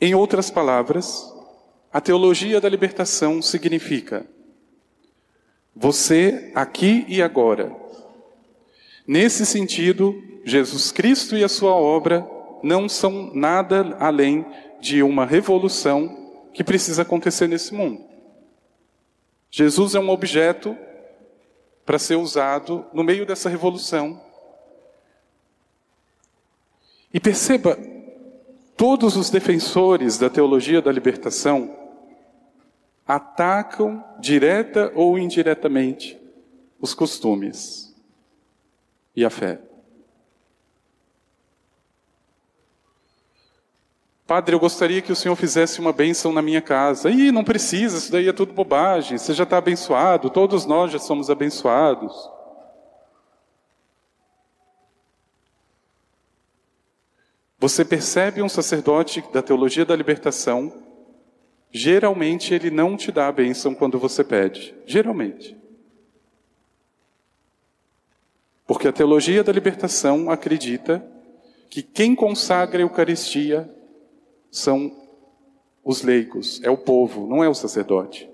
Em 0.00 0.14
outras 0.14 0.50
palavras, 0.50 1.32
a 1.92 2.00
teologia 2.00 2.60
da 2.60 2.68
libertação 2.68 3.42
significa 3.42 4.26
você 5.74 6.52
aqui 6.54 7.04
e 7.08 7.22
agora. 7.22 7.74
Nesse 9.06 9.46
sentido, 9.46 10.22
Jesus 10.44 10.92
Cristo 10.92 11.36
e 11.36 11.44
a 11.44 11.48
sua 11.48 11.72
obra 11.72 12.28
não 12.62 12.88
são 12.88 13.32
nada 13.34 13.96
além 14.00 14.44
de 14.80 15.02
uma 15.02 15.24
revolução 15.24 16.48
que 16.52 16.64
precisa 16.64 17.02
acontecer 17.02 17.48
nesse 17.48 17.72
mundo. 17.72 18.04
Jesus 19.50 19.94
é 19.94 20.00
um 20.00 20.10
objeto 20.10 20.76
para 21.86 21.98
ser 21.98 22.16
usado 22.16 22.84
no 22.92 23.02
meio 23.02 23.24
dessa 23.24 23.48
revolução. 23.48 24.20
E 27.14 27.18
perceba, 27.18 27.78
todos 28.78 29.16
os 29.16 29.28
defensores 29.28 30.16
da 30.18 30.30
teologia 30.30 30.80
da 30.80 30.92
libertação 30.92 31.76
atacam, 33.04 34.04
direta 34.20 34.92
ou 34.94 35.18
indiretamente, 35.18 36.16
os 36.80 36.94
costumes 36.94 37.92
e 39.16 39.24
a 39.24 39.30
fé. 39.30 39.60
Padre, 44.24 44.54
eu 44.54 44.60
gostaria 44.60 45.02
que 45.02 45.10
o 45.10 45.16
senhor 45.16 45.34
fizesse 45.34 45.80
uma 45.80 45.92
bênção 45.92 46.32
na 46.32 46.42
minha 46.42 46.60
casa. 46.62 47.10
Ih, 47.10 47.32
não 47.32 47.42
precisa, 47.42 47.98
isso 47.98 48.12
daí 48.12 48.28
é 48.28 48.32
tudo 48.32 48.52
bobagem. 48.52 49.18
Você 49.18 49.34
já 49.34 49.42
está 49.42 49.56
abençoado, 49.56 50.30
todos 50.30 50.66
nós 50.66 50.92
já 50.92 51.00
somos 51.00 51.30
abençoados. 51.30 52.14
Você 57.58 57.84
percebe 57.84 58.40
um 58.40 58.48
sacerdote 58.48 59.22
da 59.32 59.42
teologia 59.42 59.84
da 59.84 59.96
libertação, 59.96 60.72
geralmente 61.72 62.54
ele 62.54 62.70
não 62.70 62.96
te 62.96 63.10
dá 63.10 63.26
a 63.26 63.32
bênção 63.32 63.74
quando 63.74 63.98
você 63.98 64.22
pede. 64.22 64.74
Geralmente. 64.86 65.56
Porque 68.66 68.86
a 68.86 68.92
teologia 68.92 69.42
da 69.42 69.50
libertação 69.50 70.30
acredita 70.30 71.04
que 71.68 71.82
quem 71.82 72.14
consagra 72.14 72.78
a 72.78 72.82
Eucaristia 72.82 73.68
são 74.50 74.94
os 75.82 76.02
leigos, 76.02 76.60
é 76.62 76.70
o 76.70 76.76
povo, 76.76 77.26
não 77.26 77.42
é 77.42 77.48
o 77.48 77.54
sacerdote. 77.54 78.28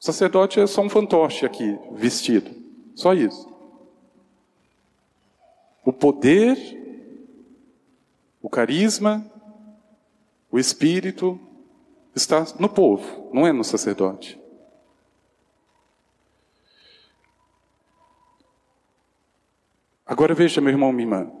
O 0.00 0.04
sacerdote 0.04 0.60
é 0.60 0.66
só 0.66 0.80
um 0.80 0.88
fantoche 0.88 1.44
aqui, 1.44 1.76
vestido. 1.92 2.50
Só 2.94 3.12
isso. 3.12 3.52
O 5.84 5.92
poder, 5.92 6.85
o 8.46 8.48
carisma, 8.48 9.28
o 10.52 10.56
espírito 10.56 11.36
está 12.14 12.46
no 12.60 12.68
povo, 12.68 13.28
não 13.32 13.44
é 13.44 13.50
no 13.50 13.64
sacerdote. 13.64 14.40
Agora 20.06 20.32
veja, 20.32 20.60
meu 20.60 20.70
irmão, 20.70 20.92
minha 20.92 21.08
irmã. 21.08 21.32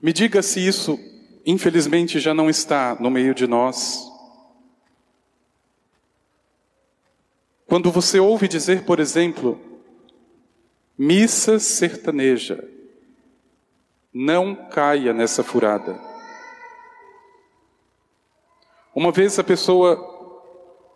Me 0.00 0.12
diga 0.12 0.42
se 0.42 0.64
isso 0.64 0.96
infelizmente 1.44 2.20
já 2.20 2.32
não 2.32 2.48
está 2.48 2.94
no 3.00 3.10
meio 3.10 3.34
de 3.34 3.48
nós. 3.48 4.00
Quando 7.66 7.90
você 7.90 8.20
ouve 8.20 8.46
dizer, 8.46 8.84
por 8.84 9.00
exemplo, 9.00 9.60
missa 10.96 11.58
sertaneja, 11.58 12.71
não 14.12 14.54
caia 14.54 15.12
nessa 15.12 15.42
furada. 15.42 15.98
Uma 18.94 19.10
vez 19.10 19.38
a 19.38 19.44
pessoa, 19.44 19.96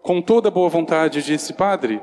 com 0.03 0.21
toda 0.21 0.51
boa 0.51 0.69
vontade, 0.69 1.23
disse: 1.23 1.53
Padre, 1.53 2.01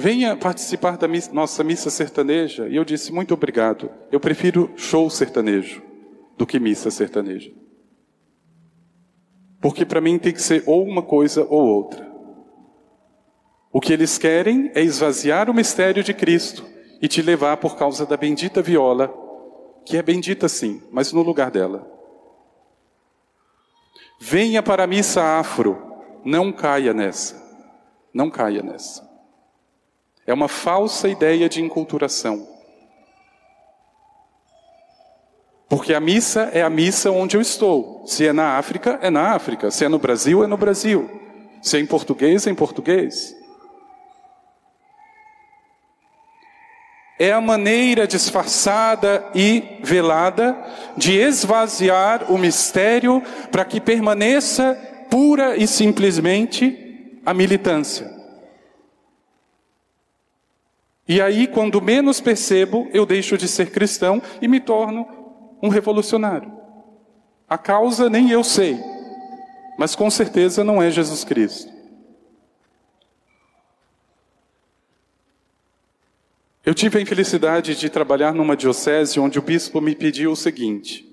Venha 0.00 0.34
participar 0.34 0.96
da 0.96 1.06
missa, 1.06 1.30
nossa 1.30 1.62
missa 1.62 1.90
sertaneja. 1.90 2.66
E 2.68 2.76
eu 2.76 2.84
disse: 2.86 3.12
Muito 3.12 3.34
obrigado. 3.34 3.90
Eu 4.10 4.18
prefiro 4.18 4.72
show 4.74 5.10
sertanejo 5.10 5.82
do 6.38 6.46
que 6.46 6.58
missa 6.58 6.90
sertaneja. 6.90 7.52
Porque 9.60 9.84
para 9.84 10.00
mim 10.00 10.18
tem 10.18 10.32
que 10.32 10.40
ser 10.40 10.62
ou 10.66 10.82
uma 10.84 11.02
coisa 11.02 11.44
ou 11.44 11.60
outra. 11.60 12.10
O 13.70 13.78
que 13.78 13.92
eles 13.92 14.16
querem 14.16 14.72
é 14.74 14.82
esvaziar 14.82 15.50
o 15.50 15.54
mistério 15.54 16.02
de 16.02 16.14
Cristo 16.14 16.64
e 17.00 17.08
te 17.08 17.22
levar 17.22 17.56
por 17.56 17.76
causa 17.76 18.04
da 18.04 18.16
bendita 18.16 18.60
viola, 18.60 19.12
que 19.84 19.96
é 19.96 20.02
bendita 20.02 20.48
sim, 20.48 20.82
mas 20.90 21.12
no 21.12 21.22
lugar 21.22 21.50
dela. 21.50 21.90
Venha 24.20 24.62
para 24.62 24.84
a 24.84 24.86
missa 24.86 25.38
afro, 25.38 25.80
não 26.24 26.52
caia 26.52 26.92
nessa. 26.92 27.40
Não 28.12 28.30
caia 28.30 28.62
nessa. 28.62 29.08
É 30.26 30.34
uma 30.34 30.48
falsa 30.48 31.08
ideia 31.08 31.48
de 31.48 31.62
enculturação. 31.62 32.46
Porque 35.68 35.94
a 35.94 36.00
missa 36.00 36.50
é 36.52 36.62
a 36.62 36.68
missa 36.68 37.10
onde 37.10 37.36
eu 37.36 37.40
estou. 37.40 38.04
Se 38.04 38.26
é 38.26 38.32
na 38.32 38.58
África, 38.58 38.98
é 39.00 39.08
na 39.08 39.32
África. 39.32 39.70
Se 39.70 39.84
é 39.84 39.88
no 39.88 39.98
Brasil, 39.98 40.42
é 40.42 40.46
no 40.46 40.56
Brasil. 40.56 41.08
Se 41.62 41.76
é 41.76 41.80
em 41.80 41.86
português, 41.86 42.46
é 42.46 42.50
em 42.50 42.54
português. 42.54 43.36
É 47.22 47.32
a 47.32 47.40
maneira 47.40 48.06
disfarçada 48.06 49.22
e 49.34 49.78
velada 49.82 50.56
de 50.96 51.18
esvaziar 51.18 52.32
o 52.32 52.38
mistério 52.38 53.22
para 53.52 53.62
que 53.62 53.78
permaneça 53.78 54.74
pura 55.10 55.54
e 55.54 55.66
simplesmente 55.66 57.20
a 57.26 57.34
militância. 57.34 58.10
E 61.06 61.20
aí, 61.20 61.46
quando 61.46 61.82
menos 61.82 62.22
percebo, 62.22 62.88
eu 62.90 63.04
deixo 63.04 63.36
de 63.36 63.46
ser 63.46 63.70
cristão 63.70 64.22
e 64.40 64.48
me 64.48 64.58
torno 64.58 65.06
um 65.62 65.68
revolucionário. 65.68 66.50
A 67.46 67.58
causa 67.58 68.08
nem 68.08 68.30
eu 68.30 68.42
sei, 68.42 68.80
mas 69.78 69.94
com 69.94 70.08
certeza 70.08 70.64
não 70.64 70.82
é 70.82 70.90
Jesus 70.90 71.22
Cristo. 71.22 71.79
Eu 76.64 76.74
tive 76.74 76.98
a 76.98 77.00
infelicidade 77.00 77.74
de 77.74 77.88
trabalhar 77.88 78.34
numa 78.34 78.56
diocese 78.56 79.18
onde 79.18 79.38
o 79.38 79.42
bispo 79.42 79.80
me 79.80 79.94
pediu 79.94 80.32
o 80.32 80.36
seguinte: 80.36 81.08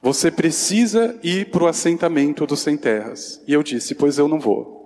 Você 0.00 0.30
precisa 0.30 1.18
ir 1.22 1.50
para 1.50 1.64
o 1.64 1.66
assentamento 1.66 2.46
dos 2.46 2.60
sem 2.60 2.76
terras. 2.76 3.42
E 3.46 3.52
eu 3.52 3.62
disse: 3.62 3.94
Pois 3.94 4.18
eu 4.18 4.28
não 4.28 4.38
vou. 4.38 4.76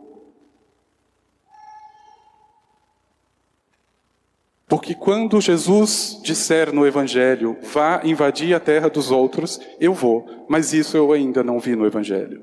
Porque 4.66 4.94
quando 4.94 5.40
Jesus 5.40 6.20
disser 6.22 6.72
no 6.72 6.86
Evangelho, 6.86 7.58
vá 7.60 8.00
invadir 8.04 8.54
a 8.54 8.60
terra 8.60 8.88
dos 8.88 9.10
outros, 9.10 9.60
eu 9.80 9.92
vou, 9.92 10.46
mas 10.48 10.72
isso 10.72 10.96
eu 10.96 11.12
ainda 11.12 11.42
não 11.42 11.58
vi 11.58 11.74
no 11.74 11.84
Evangelho. 11.84 12.40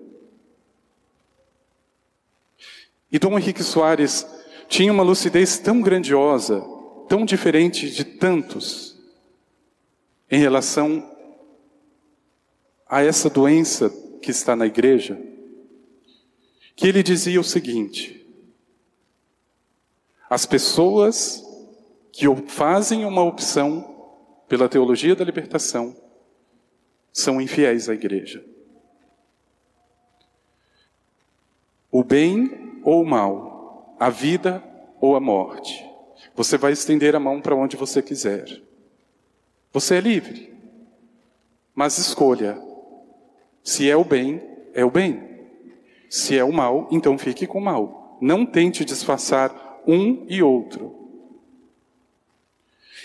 E 3.09 3.17
Dom 3.17 3.39
Henrique 3.39 3.63
Soares 3.63 4.27
tinha 4.67 4.91
uma 4.91 5.03
lucidez 5.03 5.57
tão 5.57 5.81
grandiosa, 5.81 6.61
tão 7.07 7.25
diferente 7.25 7.89
de 7.89 8.03
tantos, 8.03 8.97
em 10.29 10.39
relação 10.39 11.15
a 12.87 13.01
essa 13.01 13.29
doença 13.29 13.89
que 14.21 14.31
está 14.31 14.55
na 14.55 14.65
igreja, 14.65 15.19
que 16.75 16.87
ele 16.87 17.01
dizia 17.01 17.39
o 17.39 17.43
seguinte: 17.43 18.25
as 20.29 20.45
pessoas 20.45 21.43
que 22.11 22.25
fazem 22.47 23.05
uma 23.05 23.23
opção 23.23 23.95
pela 24.47 24.69
teologia 24.69 25.15
da 25.15 25.23
libertação 25.23 25.95
são 27.13 27.41
infiéis 27.41 27.89
à 27.89 27.93
igreja. 27.93 28.43
O 31.91 32.03
bem 32.03 32.79
ou 32.83 33.01
o 33.01 33.05
mal, 33.05 33.56
a 33.99 34.09
vida 34.09 34.63
ou 34.99 35.15
a 35.15 35.19
morte. 35.19 35.85
Você 36.35 36.57
vai 36.57 36.71
estender 36.71 37.15
a 37.15 37.19
mão 37.19 37.41
para 37.41 37.55
onde 37.55 37.75
você 37.75 38.01
quiser. 38.01 38.61
Você 39.73 39.95
é 39.95 39.99
livre. 39.99 40.53
Mas 41.73 41.97
escolha. 41.97 42.61
Se 43.63 43.89
é 43.89 43.95
o 43.95 44.03
bem, 44.03 44.41
é 44.73 44.85
o 44.85 44.91
bem. 44.91 45.23
Se 46.09 46.37
é 46.37 46.43
o 46.43 46.53
mal, 46.53 46.87
então 46.91 47.17
fique 47.17 47.45
com 47.45 47.59
o 47.59 47.63
mal. 47.63 48.17
Não 48.21 48.45
tente 48.45 48.85
disfarçar 48.85 49.81
um 49.85 50.25
e 50.27 50.41
outro. 50.41 50.95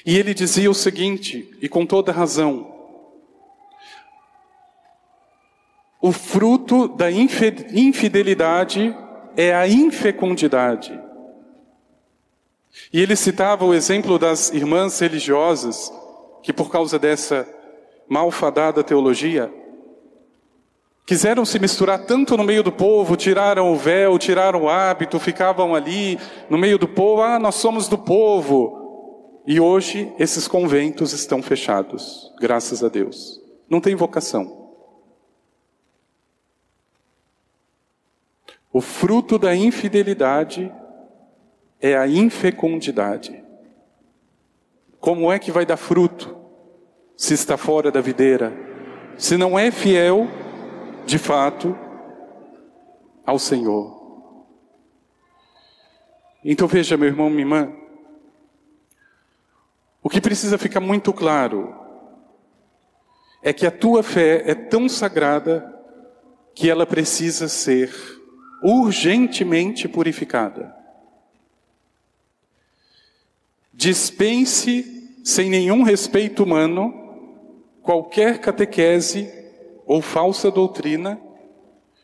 E 0.04 0.18
ele 0.18 0.34
dizia 0.34 0.70
o 0.70 0.74
seguinte, 0.74 1.48
e 1.60 1.68
com 1.68 1.86
toda 1.86 2.12
razão: 2.12 2.72
O 6.00 6.10
fruto 6.10 6.88
da 6.88 7.10
infidelidade 7.10 8.94
é 9.36 9.54
a 9.54 9.68
infecundidade. 9.68 10.98
E 12.92 13.00
ele 13.00 13.16
citava 13.16 13.64
o 13.64 13.74
exemplo 13.74 14.18
das 14.18 14.52
irmãs 14.52 14.98
religiosas 14.98 15.92
que, 16.42 16.52
por 16.52 16.70
causa 16.70 16.98
dessa 16.98 17.46
malfadada 18.08 18.82
teologia, 18.82 19.52
quiseram 21.06 21.44
se 21.44 21.58
misturar 21.58 22.04
tanto 22.06 22.36
no 22.36 22.44
meio 22.44 22.62
do 22.62 22.72
povo, 22.72 23.16
tiraram 23.16 23.72
o 23.72 23.76
véu, 23.76 24.18
tiraram 24.18 24.62
o 24.62 24.68
hábito, 24.68 25.18
ficavam 25.18 25.74
ali 25.74 26.18
no 26.48 26.56
meio 26.56 26.78
do 26.78 26.88
povo, 26.88 27.22
ah, 27.22 27.38
nós 27.38 27.56
somos 27.56 27.88
do 27.88 27.98
povo. 27.98 29.42
E 29.46 29.60
hoje 29.60 30.12
esses 30.18 30.46
conventos 30.46 31.12
estão 31.12 31.42
fechados, 31.42 32.32
graças 32.40 32.82
a 32.82 32.88
Deus. 32.88 33.40
Não 33.68 33.80
tem 33.80 33.94
vocação. 33.94 34.61
O 38.72 38.80
fruto 38.80 39.38
da 39.38 39.54
infidelidade 39.54 40.72
é 41.78 41.96
a 41.96 42.08
infecundidade. 42.08 43.42
Como 44.98 45.30
é 45.30 45.38
que 45.38 45.50
vai 45.50 45.66
dar 45.66 45.76
fruto 45.76 46.36
se 47.16 47.34
está 47.34 47.56
fora 47.56 47.90
da 47.90 48.00
videira? 48.00 48.52
Se 49.18 49.36
não 49.36 49.58
é 49.58 49.70
fiel, 49.70 50.26
de 51.04 51.18
fato, 51.18 51.76
ao 53.26 53.38
Senhor. 53.38 54.00
Então 56.42 56.66
veja, 56.66 56.96
meu 56.96 57.08
irmão, 57.08 57.28
minha 57.28 57.42
irmã, 57.42 57.72
o 60.02 60.08
que 60.08 60.20
precisa 60.20 60.56
ficar 60.56 60.80
muito 60.80 61.12
claro 61.12 61.74
é 63.42 63.52
que 63.52 63.66
a 63.66 63.70
tua 63.70 64.02
fé 64.02 64.42
é 64.46 64.54
tão 64.54 64.88
sagrada 64.88 65.68
que 66.54 66.70
ela 66.70 66.86
precisa 66.86 67.48
ser 67.48 68.21
urgentemente 68.62 69.88
purificada. 69.88 70.74
Dispense, 73.72 75.20
sem 75.24 75.50
nenhum 75.50 75.82
respeito 75.82 76.44
humano, 76.44 76.92
qualquer 77.82 78.38
catequese 78.40 79.28
ou 79.84 80.00
falsa 80.00 80.50
doutrina 80.50 81.20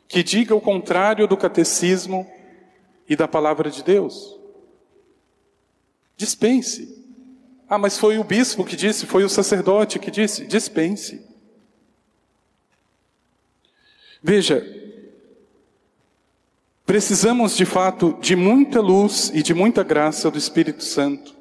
que 0.09 0.23
diga 0.23 0.55
o 0.55 0.61
contrário 0.61 1.29
do 1.29 1.37
catecismo 1.37 2.27
e 3.09 3.15
da 3.15 3.29
palavra 3.29 3.71
de 3.71 3.85
Deus. 3.85 4.39
Dispense. 6.17 6.97
Ah, 7.69 7.79
mas 7.79 7.99
foi 7.99 8.19
o 8.19 8.25
bispo 8.25 8.65
que 8.65 8.75
disse, 8.75 9.07
foi 9.07 9.23
o 9.23 9.29
sacerdote 9.29 9.99
que 9.99 10.11
disse. 10.11 10.47
Dispense. 10.47 11.25
Veja, 14.23 14.78
Precisamos 16.89 17.55
de 17.55 17.67
fato 17.67 18.17
de 18.19 18.35
muita 18.35 18.81
luz 18.81 19.31
e 19.35 19.43
de 19.43 19.53
muita 19.53 19.83
graça 19.83 20.31
do 20.31 20.39
Espírito 20.39 20.83
Santo 20.83 21.37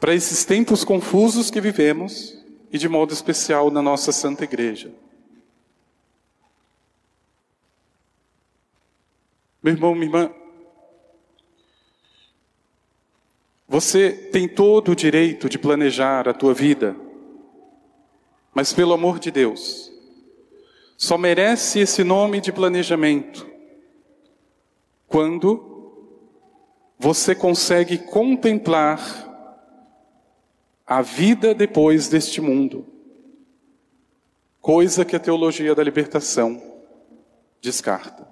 para 0.00 0.12
esses 0.12 0.44
tempos 0.44 0.82
confusos 0.82 1.52
que 1.52 1.60
vivemos 1.60 2.36
e 2.72 2.78
de 2.78 2.88
modo 2.88 3.12
especial 3.12 3.70
na 3.70 3.80
nossa 3.80 4.10
Santa 4.10 4.42
Igreja. 4.42 4.92
Meu 9.62 9.74
irmão, 9.74 9.94
minha 9.94 10.06
irmã, 10.06 10.34
você 13.68 14.10
tem 14.10 14.48
todo 14.48 14.90
o 14.90 14.96
direito 14.96 15.48
de 15.48 15.60
planejar 15.60 16.28
a 16.28 16.34
tua 16.34 16.52
vida, 16.52 16.96
mas 18.52 18.72
pelo 18.72 18.94
amor 18.94 19.20
de 19.20 19.30
Deus, 19.30 19.92
só 20.98 21.16
merece 21.16 21.78
esse 21.78 22.02
nome 22.02 22.40
de 22.40 22.50
planejamento 22.50 23.51
quando 25.12 25.68
você 26.98 27.34
consegue 27.34 27.98
contemplar 27.98 29.28
a 30.86 31.02
vida 31.02 31.54
depois 31.54 32.08
deste 32.08 32.40
mundo, 32.40 32.86
coisa 34.58 35.04
que 35.04 35.14
a 35.14 35.20
teologia 35.20 35.74
da 35.74 35.84
libertação 35.84 36.62
descarta. 37.60 38.26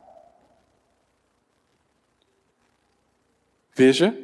Veja, 3.75 4.19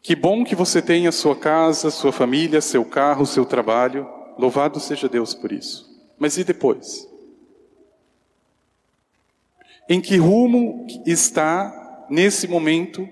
que 0.00 0.16
bom 0.16 0.42
que 0.42 0.54
você 0.56 0.80
tem 0.80 1.06
a 1.06 1.12
sua 1.12 1.36
casa, 1.36 1.90
sua 1.90 2.10
família, 2.10 2.62
seu 2.62 2.86
carro, 2.86 3.26
seu 3.26 3.44
trabalho, 3.44 4.08
louvado 4.38 4.80
seja 4.80 5.10
Deus 5.10 5.34
por 5.34 5.52
isso. 5.52 5.92
Mas 6.18 6.38
e 6.38 6.44
depois? 6.44 7.11
Em 9.88 10.00
que 10.00 10.16
rumo 10.16 10.86
está, 11.04 12.06
nesse 12.08 12.46
momento, 12.46 13.08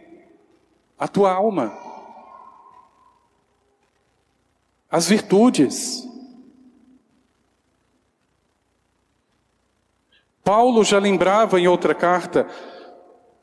a 0.98 1.08
tua 1.08 1.32
alma? 1.32 1.76
As 4.90 5.08
virtudes. 5.08 6.06
Paulo 10.42 10.84
já 10.84 10.98
lembrava 10.98 11.60
em 11.60 11.68
outra 11.68 11.94
carta: 11.94 12.46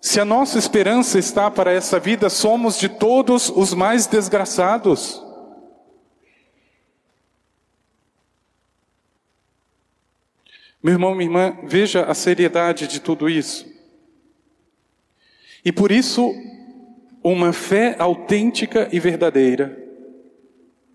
se 0.01 0.19
a 0.19 0.25
nossa 0.25 0.57
esperança 0.57 1.19
está 1.19 1.49
para 1.49 1.71
essa 1.71 1.99
vida, 1.99 2.29
somos 2.29 2.77
de 2.77 2.89
todos 2.89 3.49
os 3.49 3.73
mais 3.73 4.07
desgraçados. 4.07 5.26
Meu 10.88 10.93
irmão, 10.93 11.13
minha 11.13 11.30
irmã, 11.30 11.58
veja 11.63 12.06
a 12.06 12.13
seriedade 12.13 12.88
de 12.88 13.02
tudo 13.02 13.28
isso. 13.28 13.69
E 15.65 15.69
por 15.69 15.91
isso, 15.91 16.34
uma 17.21 17.52
fé 17.52 17.97
autêntica 18.00 18.88
e 18.89 18.97
verdadeira, 18.97 19.78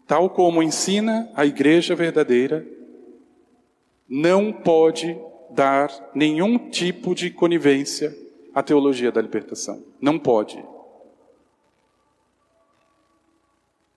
tal 0.07 0.31
como 0.31 0.63
ensina 0.63 1.31
a 1.35 1.45
igreja 1.45 1.95
verdadeira, 1.95 2.67
não 4.09 4.51
pode 4.51 5.15
dar 5.51 5.91
nenhum 6.15 6.71
tipo 6.71 7.15
de 7.15 7.29
conivência 7.29 8.17
à 8.55 8.63
teologia 8.63 9.13
da 9.13 9.21
libertação. 9.21 9.85
Não 10.01 10.19
pode. 10.19 10.65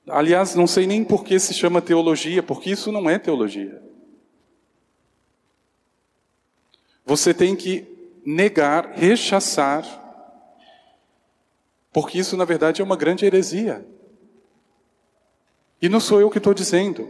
Aliás, 0.10 0.56
não 0.56 0.68
sei 0.68 0.86
nem 0.86 1.06
por 1.06 1.24
que 1.24 1.40
se 1.40 1.54
chama 1.54 1.82
teologia, 1.82 2.44
porque 2.44 2.70
isso 2.70 2.92
não 2.92 3.10
é 3.10 3.18
teologia. 3.18 3.82
Você 7.06 7.34
tem 7.34 7.56
que 7.56 7.86
negar, 8.26 8.94
rechaçar, 8.96 9.84
porque 11.94 12.18
isso 12.18 12.36
na 12.36 12.44
verdade 12.44 12.82
é 12.82 12.84
uma 12.84 12.96
grande 12.96 13.26
heresia. 13.26 13.86
E 15.82 15.88
não 15.88 16.00
sou 16.00 16.20
eu 16.20 16.30
que 16.30 16.40
estou 16.40 16.54
dizendo. 16.54 17.08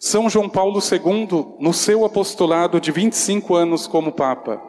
São 0.00 0.28
João 0.28 0.48
Paulo 0.48 0.80
II, 0.80 1.56
no 1.60 1.72
seu 1.72 2.04
apostolado 2.04 2.80
de 2.80 2.90
25 2.90 3.54
anos 3.54 3.86
como 3.86 4.10
Papa, 4.12 4.60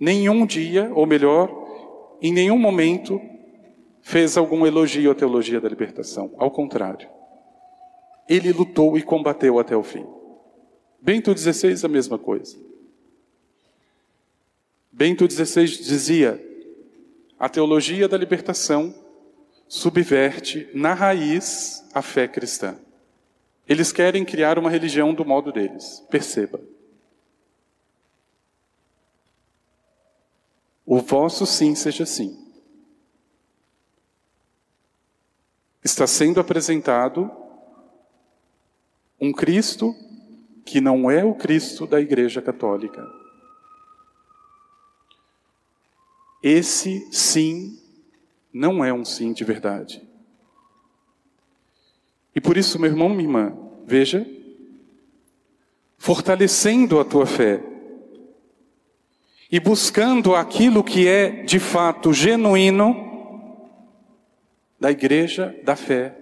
nenhum 0.00 0.46
dia, 0.46 0.90
ou 0.94 1.04
melhor, 1.06 1.50
em 2.22 2.32
nenhum 2.32 2.58
momento, 2.58 3.20
fez 4.00 4.36
algum 4.36 4.66
elogio 4.66 5.10
à 5.10 5.14
teologia 5.14 5.60
da 5.60 5.68
libertação. 5.68 6.32
Ao 6.38 6.50
contrário. 6.50 7.08
Ele 8.28 8.52
lutou 8.52 8.96
e 8.96 9.02
combateu 9.02 9.58
até 9.58 9.76
o 9.76 9.82
fim. 9.82 10.06
Bento 11.00 11.36
XVI, 11.36 11.84
a 11.84 11.88
mesma 11.88 12.16
coisa. 12.16 12.56
Bento 14.92 15.28
XVI 15.28 15.66
dizia: 15.66 16.40
a 17.38 17.48
teologia 17.48 18.06
da 18.06 18.18
libertação 18.18 18.94
subverte 19.66 20.68
na 20.74 20.92
raiz 20.92 21.82
a 21.94 22.02
fé 22.02 22.28
cristã. 22.28 22.76
Eles 23.66 23.90
querem 23.90 24.24
criar 24.24 24.58
uma 24.58 24.68
religião 24.68 25.14
do 25.14 25.24
modo 25.24 25.50
deles, 25.50 26.04
perceba. 26.10 26.60
O 30.84 30.98
vosso 30.98 31.46
sim 31.46 31.74
seja 31.74 32.04
sim. 32.04 32.38
Está 35.82 36.06
sendo 36.06 36.38
apresentado 36.38 37.30
um 39.18 39.32
Cristo 39.32 39.94
que 40.66 40.80
não 40.80 41.10
é 41.10 41.24
o 41.24 41.34
Cristo 41.34 41.86
da 41.86 42.00
Igreja 42.00 42.42
Católica. 42.42 43.21
Esse 46.42 47.06
sim 47.12 47.78
não 48.52 48.84
é 48.84 48.92
um 48.92 49.04
sim 49.04 49.32
de 49.32 49.44
verdade. 49.44 50.02
E 52.34 52.40
por 52.40 52.56
isso, 52.56 52.78
meu 52.78 52.90
irmão, 52.90 53.08
minha 53.10 53.22
irmã, 53.22 53.56
veja, 53.86 54.26
fortalecendo 55.98 56.98
a 56.98 57.04
tua 57.04 57.26
fé 57.26 57.62
e 59.50 59.60
buscando 59.60 60.34
aquilo 60.34 60.82
que 60.82 61.06
é 61.06 61.42
de 61.44 61.60
fato 61.60 62.12
genuíno 62.12 63.10
da 64.80 64.90
igreja 64.90 65.54
da 65.62 65.76
fé. 65.76 66.16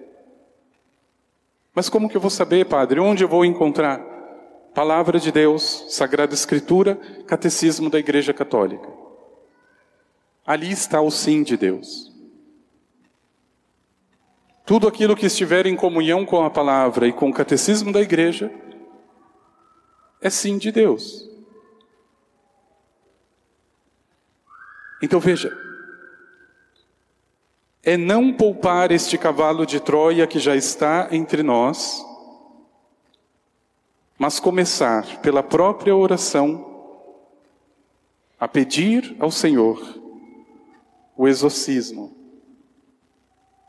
Mas 1.73 1.89
como 1.89 2.09
que 2.09 2.17
eu 2.17 2.21
vou 2.21 2.29
saber, 2.29 2.65
padre? 2.65 2.99
Onde 2.99 3.23
eu 3.23 3.29
vou 3.29 3.45
encontrar? 3.45 3.99
Palavra 4.75 5.19
de 5.19 5.31
Deus, 5.31 5.85
Sagrada 5.89 6.33
Escritura, 6.33 6.95
Catecismo 7.25 7.89
da 7.89 7.97
Igreja 7.97 8.33
Católica. 8.33 9.00
Ali 10.51 10.69
está 10.69 10.99
o 10.99 11.09
sim 11.09 11.43
de 11.43 11.55
Deus. 11.55 12.11
Tudo 14.65 14.85
aquilo 14.85 15.15
que 15.15 15.25
estiver 15.25 15.65
em 15.65 15.77
comunhão 15.77 16.25
com 16.25 16.43
a 16.43 16.49
palavra 16.49 17.07
e 17.07 17.13
com 17.13 17.29
o 17.29 17.33
catecismo 17.33 17.89
da 17.93 18.01
igreja 18.01 18.51
é 20.19 20.29
sim 20.29 20.57
de 20.57 20.69
Deus. 20.69 21.25
Então 25.01 25.21
veja, 25.21 25.57
é 27.81 27.95
não 27.95 28.33
poupar 28.33 28.91
este 28.91 29.17
cavalo 29.17 29.65
de 29.65 29.79
Troia 29.79 30.27
que 30.27 30.37
já 30.37 30.53
está 30.53 31.07
entre 31.13 31.43
nós, 31.43 32.05
mas 34.19 34.37
começar 34.37 35.21
pela 35.21 35.41
própria 35.41 35.95
oração 35.95 36.91
a 38.37 38.49
pedir 38.49 39.15
ao 39.17 39.31
Senhor 39.31 40.00
o 41.21 41.27
exorcismo 41.27 42.17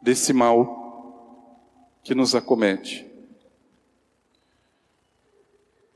desse 0.01 0.33
mal 0.33 2.01
que 2.03 2.15
nos 2.15 2.35
acomete. 2.35 3.07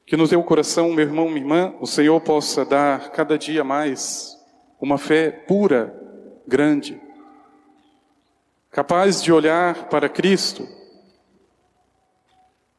Que 0.04 0.18
no 0.18 0.28
teu 0.28 0.44
coração, 0.44 0.92
meu 0.92 1.06
irmão, 1.06 1.30
minha 1.30 1.40
irmã, 1.40 1.74
o 1.80 1.86
Senhor 1.86 2.20
possa 2.20 2.62
dar 2.62 3.10
cada 3.10 3.38
dia 3.38 3.64
mais 3.64 4.38
uma 4.78 4.98
fé 4.98 5.30
pura, 5.30 5.98
grande, 6.46 7.00
capaz 8.70 9.22
de 9.22 9.32
olhar 9.32 9.88
para 9.88 10.10
Cristo, 10.10 10.68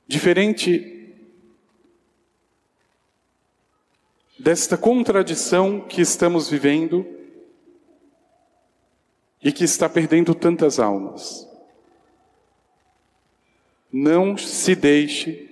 diferente 0.07 1.15
desta 4.37 4.77
contradição 4.77 5.81
que 5.81 5.99
estamos 5.99 6.47
vivendo 6.47 7.16
e 9.47 9.51
que 9.53 9.63
está 9.63 9.87
perdendo 9.87 10.35
tantas 10.35 10.77
almas. 10.77 11.47
Não 13.89 14.35
se 14.35 14.75
deixe 14.75 15.49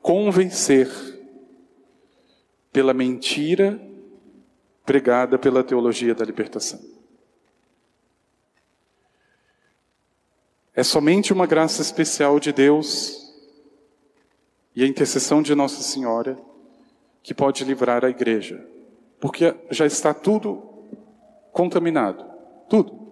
convencer 0.00 0.88
pela 2.72 2.94
mentira 2.94 3.78
pregada 4.86 5.38
pela 5.38 5.62
teologia 5.62 6.14
da 6.14 6.24
libertação. 6.24 6.80
É 10.74 10.82
somente 10.82 11.30
uma 11.30 11.46
graça 11.46 11.82
especial 11.82 12.40
de 12.40 12.54
Deus 12.54 13.34
e 14.74 14.82
a 14.82 14.86
intercessão 14.86 15.42
de 15.42 15.54
Nossa 15.54 15.82
Senhora 15.82 16.38
que 17.22 17.34
pode 17.34 17.64
livrar 17.64 18.02
a 18.02 18.08
igreja, 18.08 18.66
porque 19.20 19.54
já 19.70 19.84
está 19.84 20.14
tudo 20.14 20.62
contaminado, 21.52 22.33
tudo. 22.74 23.04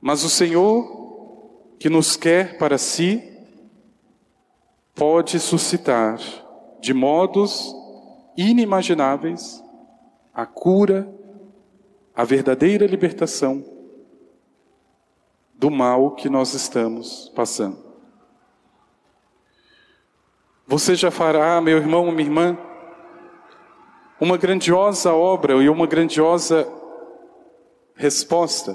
Mas 0.00 0.24
o 0.24 0.30
Senhor, 0.30 1.76
que 1.78 1.90
nos 1.90 2.16
quer 2.16 2.56
para 2.56 2.78
si, 2.78 3.22
pode 4.94 5.38
suscitar 5.38 6.18
de 6.80 6.94
modos 6.94 7.74
inimagináveis 8.36 9.62
a 10.32 10.46
cura, 10.46 11.12
a 12.14 12.24
verdadeira 12.24 12.86
libertação 12.86 13.64
do 15.54 15.70
mal 15.70 16.12
que 16.12 16.28
nós 16.28 16.54
estamos 16.54 17.30
passando. 17.34 17.84
Você 20.66 20.94
já 20.94 21.10
fará, 21.10 21.60
meu 21.60 21.76
irmão, 21.76 22.10
minha 22.10 22.26
irmã, 22.26 22.58
uma 24.24 24.38
grandiosa 24.38 25.12
obra 25.12 25.62
e 25.62 25.68
uma 25.68 25.86
grandiosa 25.86 26.66
resposta 27.94 28.74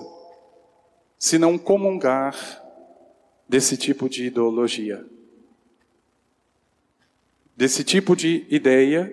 se 1.17 1.39
não 1.39 1.57
comungar 1.57 2.35
desse 3.47 3.75
tipo 3.75 4.07
de 4.07 4.27
ideologia, 4.27 5.03
desse 7.57 7.83
tipo 7.83 8.15
de 8.15 8.45
ideia 8.47 9.11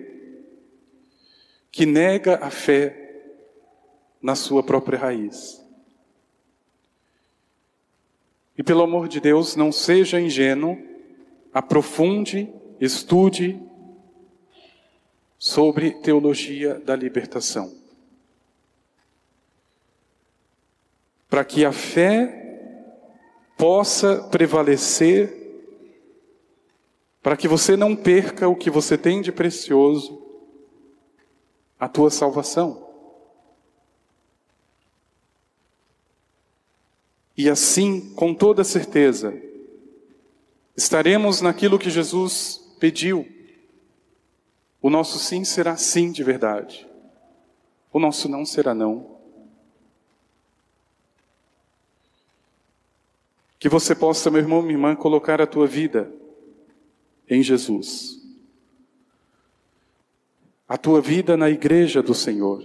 que 1.71 1.87
nega 1.87 2.35
a 2.35 2.51
fé 2.51 3.23
na 4.21 4.35
sua 4.35 4.61
própria 4.61 4.99
raiz. 4.99 5.59
E 8.55 8.61
pelo 8.61 8.83
amor 8.83 9.07
de 9.07 9.19
Deus, 9.19 9.55
não 9.55 9.71
seja 9.71 10.21
ingênuo, 10.21 10.77
aprofunde, 11.51 12.47
estude 12.79 13.59
sobre 15.37 15.91
teologia 15.91 16.75
da 16.79 16.95
libertação. 16.95 17.77
para 21.29 21.43
que 21.43 21.65
a 21.65 21.71
fé 21.71 22.45
possa 23.57 24.23
prevalecer, 24.23 25.33
para 27.21 27.35
que 27.35 27.47
você 27.47 27.75
não 27.75 27.95
perca 27.95 28.47
o 28.47 28.55
que 28.55 28.69
você 28.69 28.97
tem 28.97 29.21
de 29.21 29.31
precioso, 29.31 30.21
a 31.79 31.87
tua 31.87 32.09
salvação. 32.09 32.87
E 37.35 37.49
assim, 37.49 38.13
com 38.15 38.33
toda 38.33 38.63
certeza, 38.63 39.39
estaremos 40.75 41.41
naquilo 41.41 41.77
que 41.77 41.89
Jesus 41.89 42.75
pediu. 42.79 43.27
O 44.81 44.89
nosso 44.89 45.17
sim 45.17 45.43
será 45.43 45.75
sim 45.75 46.11
de 46.11 46.23
verdade. 46.23 46.87
O 47.91 47.99
nosso 47.99 48.29
não 48.29 48.45
será 48.45 48.73
não. 48.73 49.17
Que 53.59 53.67
você 53.67 53.95
possa, 53.95 54.29
meu 54.29 54.39
irmão, 54.39 54.61
minha 54.61 54.75
irmã, 54.75 54.95
colocar 54.95 55.41
a 55.41 55.47
tua 55.47 55.65
vida 55.65 56.11
em 57.27 57.41
Jesus. 57.41 58.21
A 60.67 60.77
tua 60.77 61.01
vida 61.01 61.35
na 61.35 61.49
igreja 61.49 62.03
do 62.03 62.13
Senhor. 62.13 62.63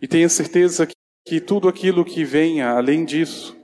E 0.00 0.08
tenha 0.08 0.28
certeza 0.28 0.86
que, 0.86 0.96
que 1.24 1.40
tudo 1.40 1.68
aquilo 1.68 2.04
que 2.04 2.24
venha 2.24 2.70
além 2.70 3.04
disso 3.04 3.56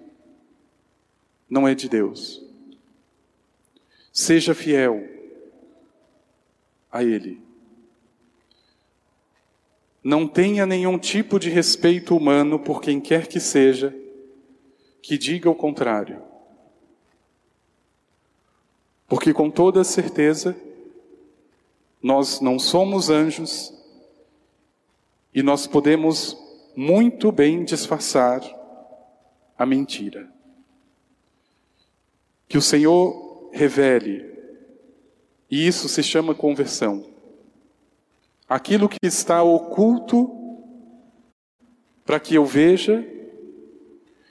não 1.48 1.66
é 1.66 1.74
de 1.74 1.88
Deus. 1.88 2.40
Seja 4.12 4.54
fiel 4.54 5.19
a 6.90 7.02
Ele. 7.02 7.40
Não 10.02 10.26
tenha 10.26 10.64
nenhum 10.64 10.98
tipo 10.98 11.38
de 11.38 11.50
respeito 11.50 12.16
humano 12.16 12.58
por 12.58 12.80
quem 12.80 13.00
quer 13.00 13.26
que 13.26 13.38
seja 13.38 13.94
que 15.02 15.18
diga 15.18 15.48
o 15.50 15.54
contrário. 15.54 16.22
Porque 19.06 19.32
com 19.32 19.50
toda 19.50 19.82
certeza, 19.82 20.56
nós 22.02 22.40
não 22.40 22.58
somos 22.58 23.10
anjos 23.10 23.74
e 25.34 25.42
nós 25.42 25.66
podemos 25.66 26.36
muito 26.76 27.30
bem 27.30 27.64
disfarçar 27.64 28.40
a 29.58 29.66
mentira. 29.66 30.32
Que 32.48 32.56
o 32.56 32.62
Senhor 32.62 33.50
revele, 33.52 34.29
e 35.50 35.66
isso 35.66 35.88
se 35.88 36.02
chama 36.02 36.34
conversão. 36.34 37.04
Aquilo 38.48 38.88
que 38.88 38.98
está 39.02 39.42
oculto 39.42 40.30
para 42.04 42.20
que 42.20 42.34
eu 42.34 42.44
veja 42.44 43.04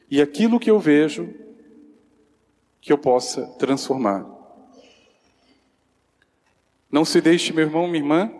e 0.09 0.21
aquilo 0.21 0.59
que 0.59 0.71
eu 0.71 0.79
vejo, 0.79 1.33
que 2.81 2.91
eu 2.91 2.97
possa 2.97 3.45
transformar. 3.59 4.25
Não 6.91 7.05
se 7.05 7.21
deixe, 7.21 7.53
meu 7.53 7.65
irmão, 7.65 7.87
minha 7.87 7.99
irmã, 7.99 8.31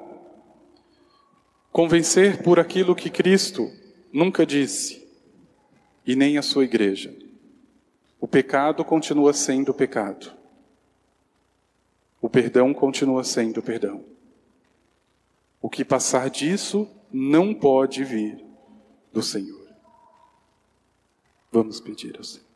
convencer 1.71 2.41
por 2.41 2.59
aquilo 2.59 2.95
que 2.95 3.09
Cristo 3.09 3.69
nunca 4.11 4.45
disse, 4.45 5.07
e 6.05 6.15
nem 6.15 6.37
a 6.37 6.41
sua 6.41 6.63
igreja. 6.63 7.15
O 8.19 8.27
pecado 8.27 8.83
continua 8.83 9.33
sendo 9.33 9.73
pecado. 9.73 10.38
O 12.21 12.29
perdão 12.29 12.73
continua 12.73 13.23
sendo 13.23 13.61
perdão. 13.61 14.03
O 15.61 15.69
que 15.69 15.85
passar 15.85 16.29
disso 16.29 16.87
não 17.11 17.53
pode 17.53 18.03
vir 18.03 18.43
do 19.11 19.21
Senhor. 19.21 19.67
Vamos 21.51 21.79
pedir 21.79 22.17
ao 22.17 22.23
Senhor. 22.23 22.48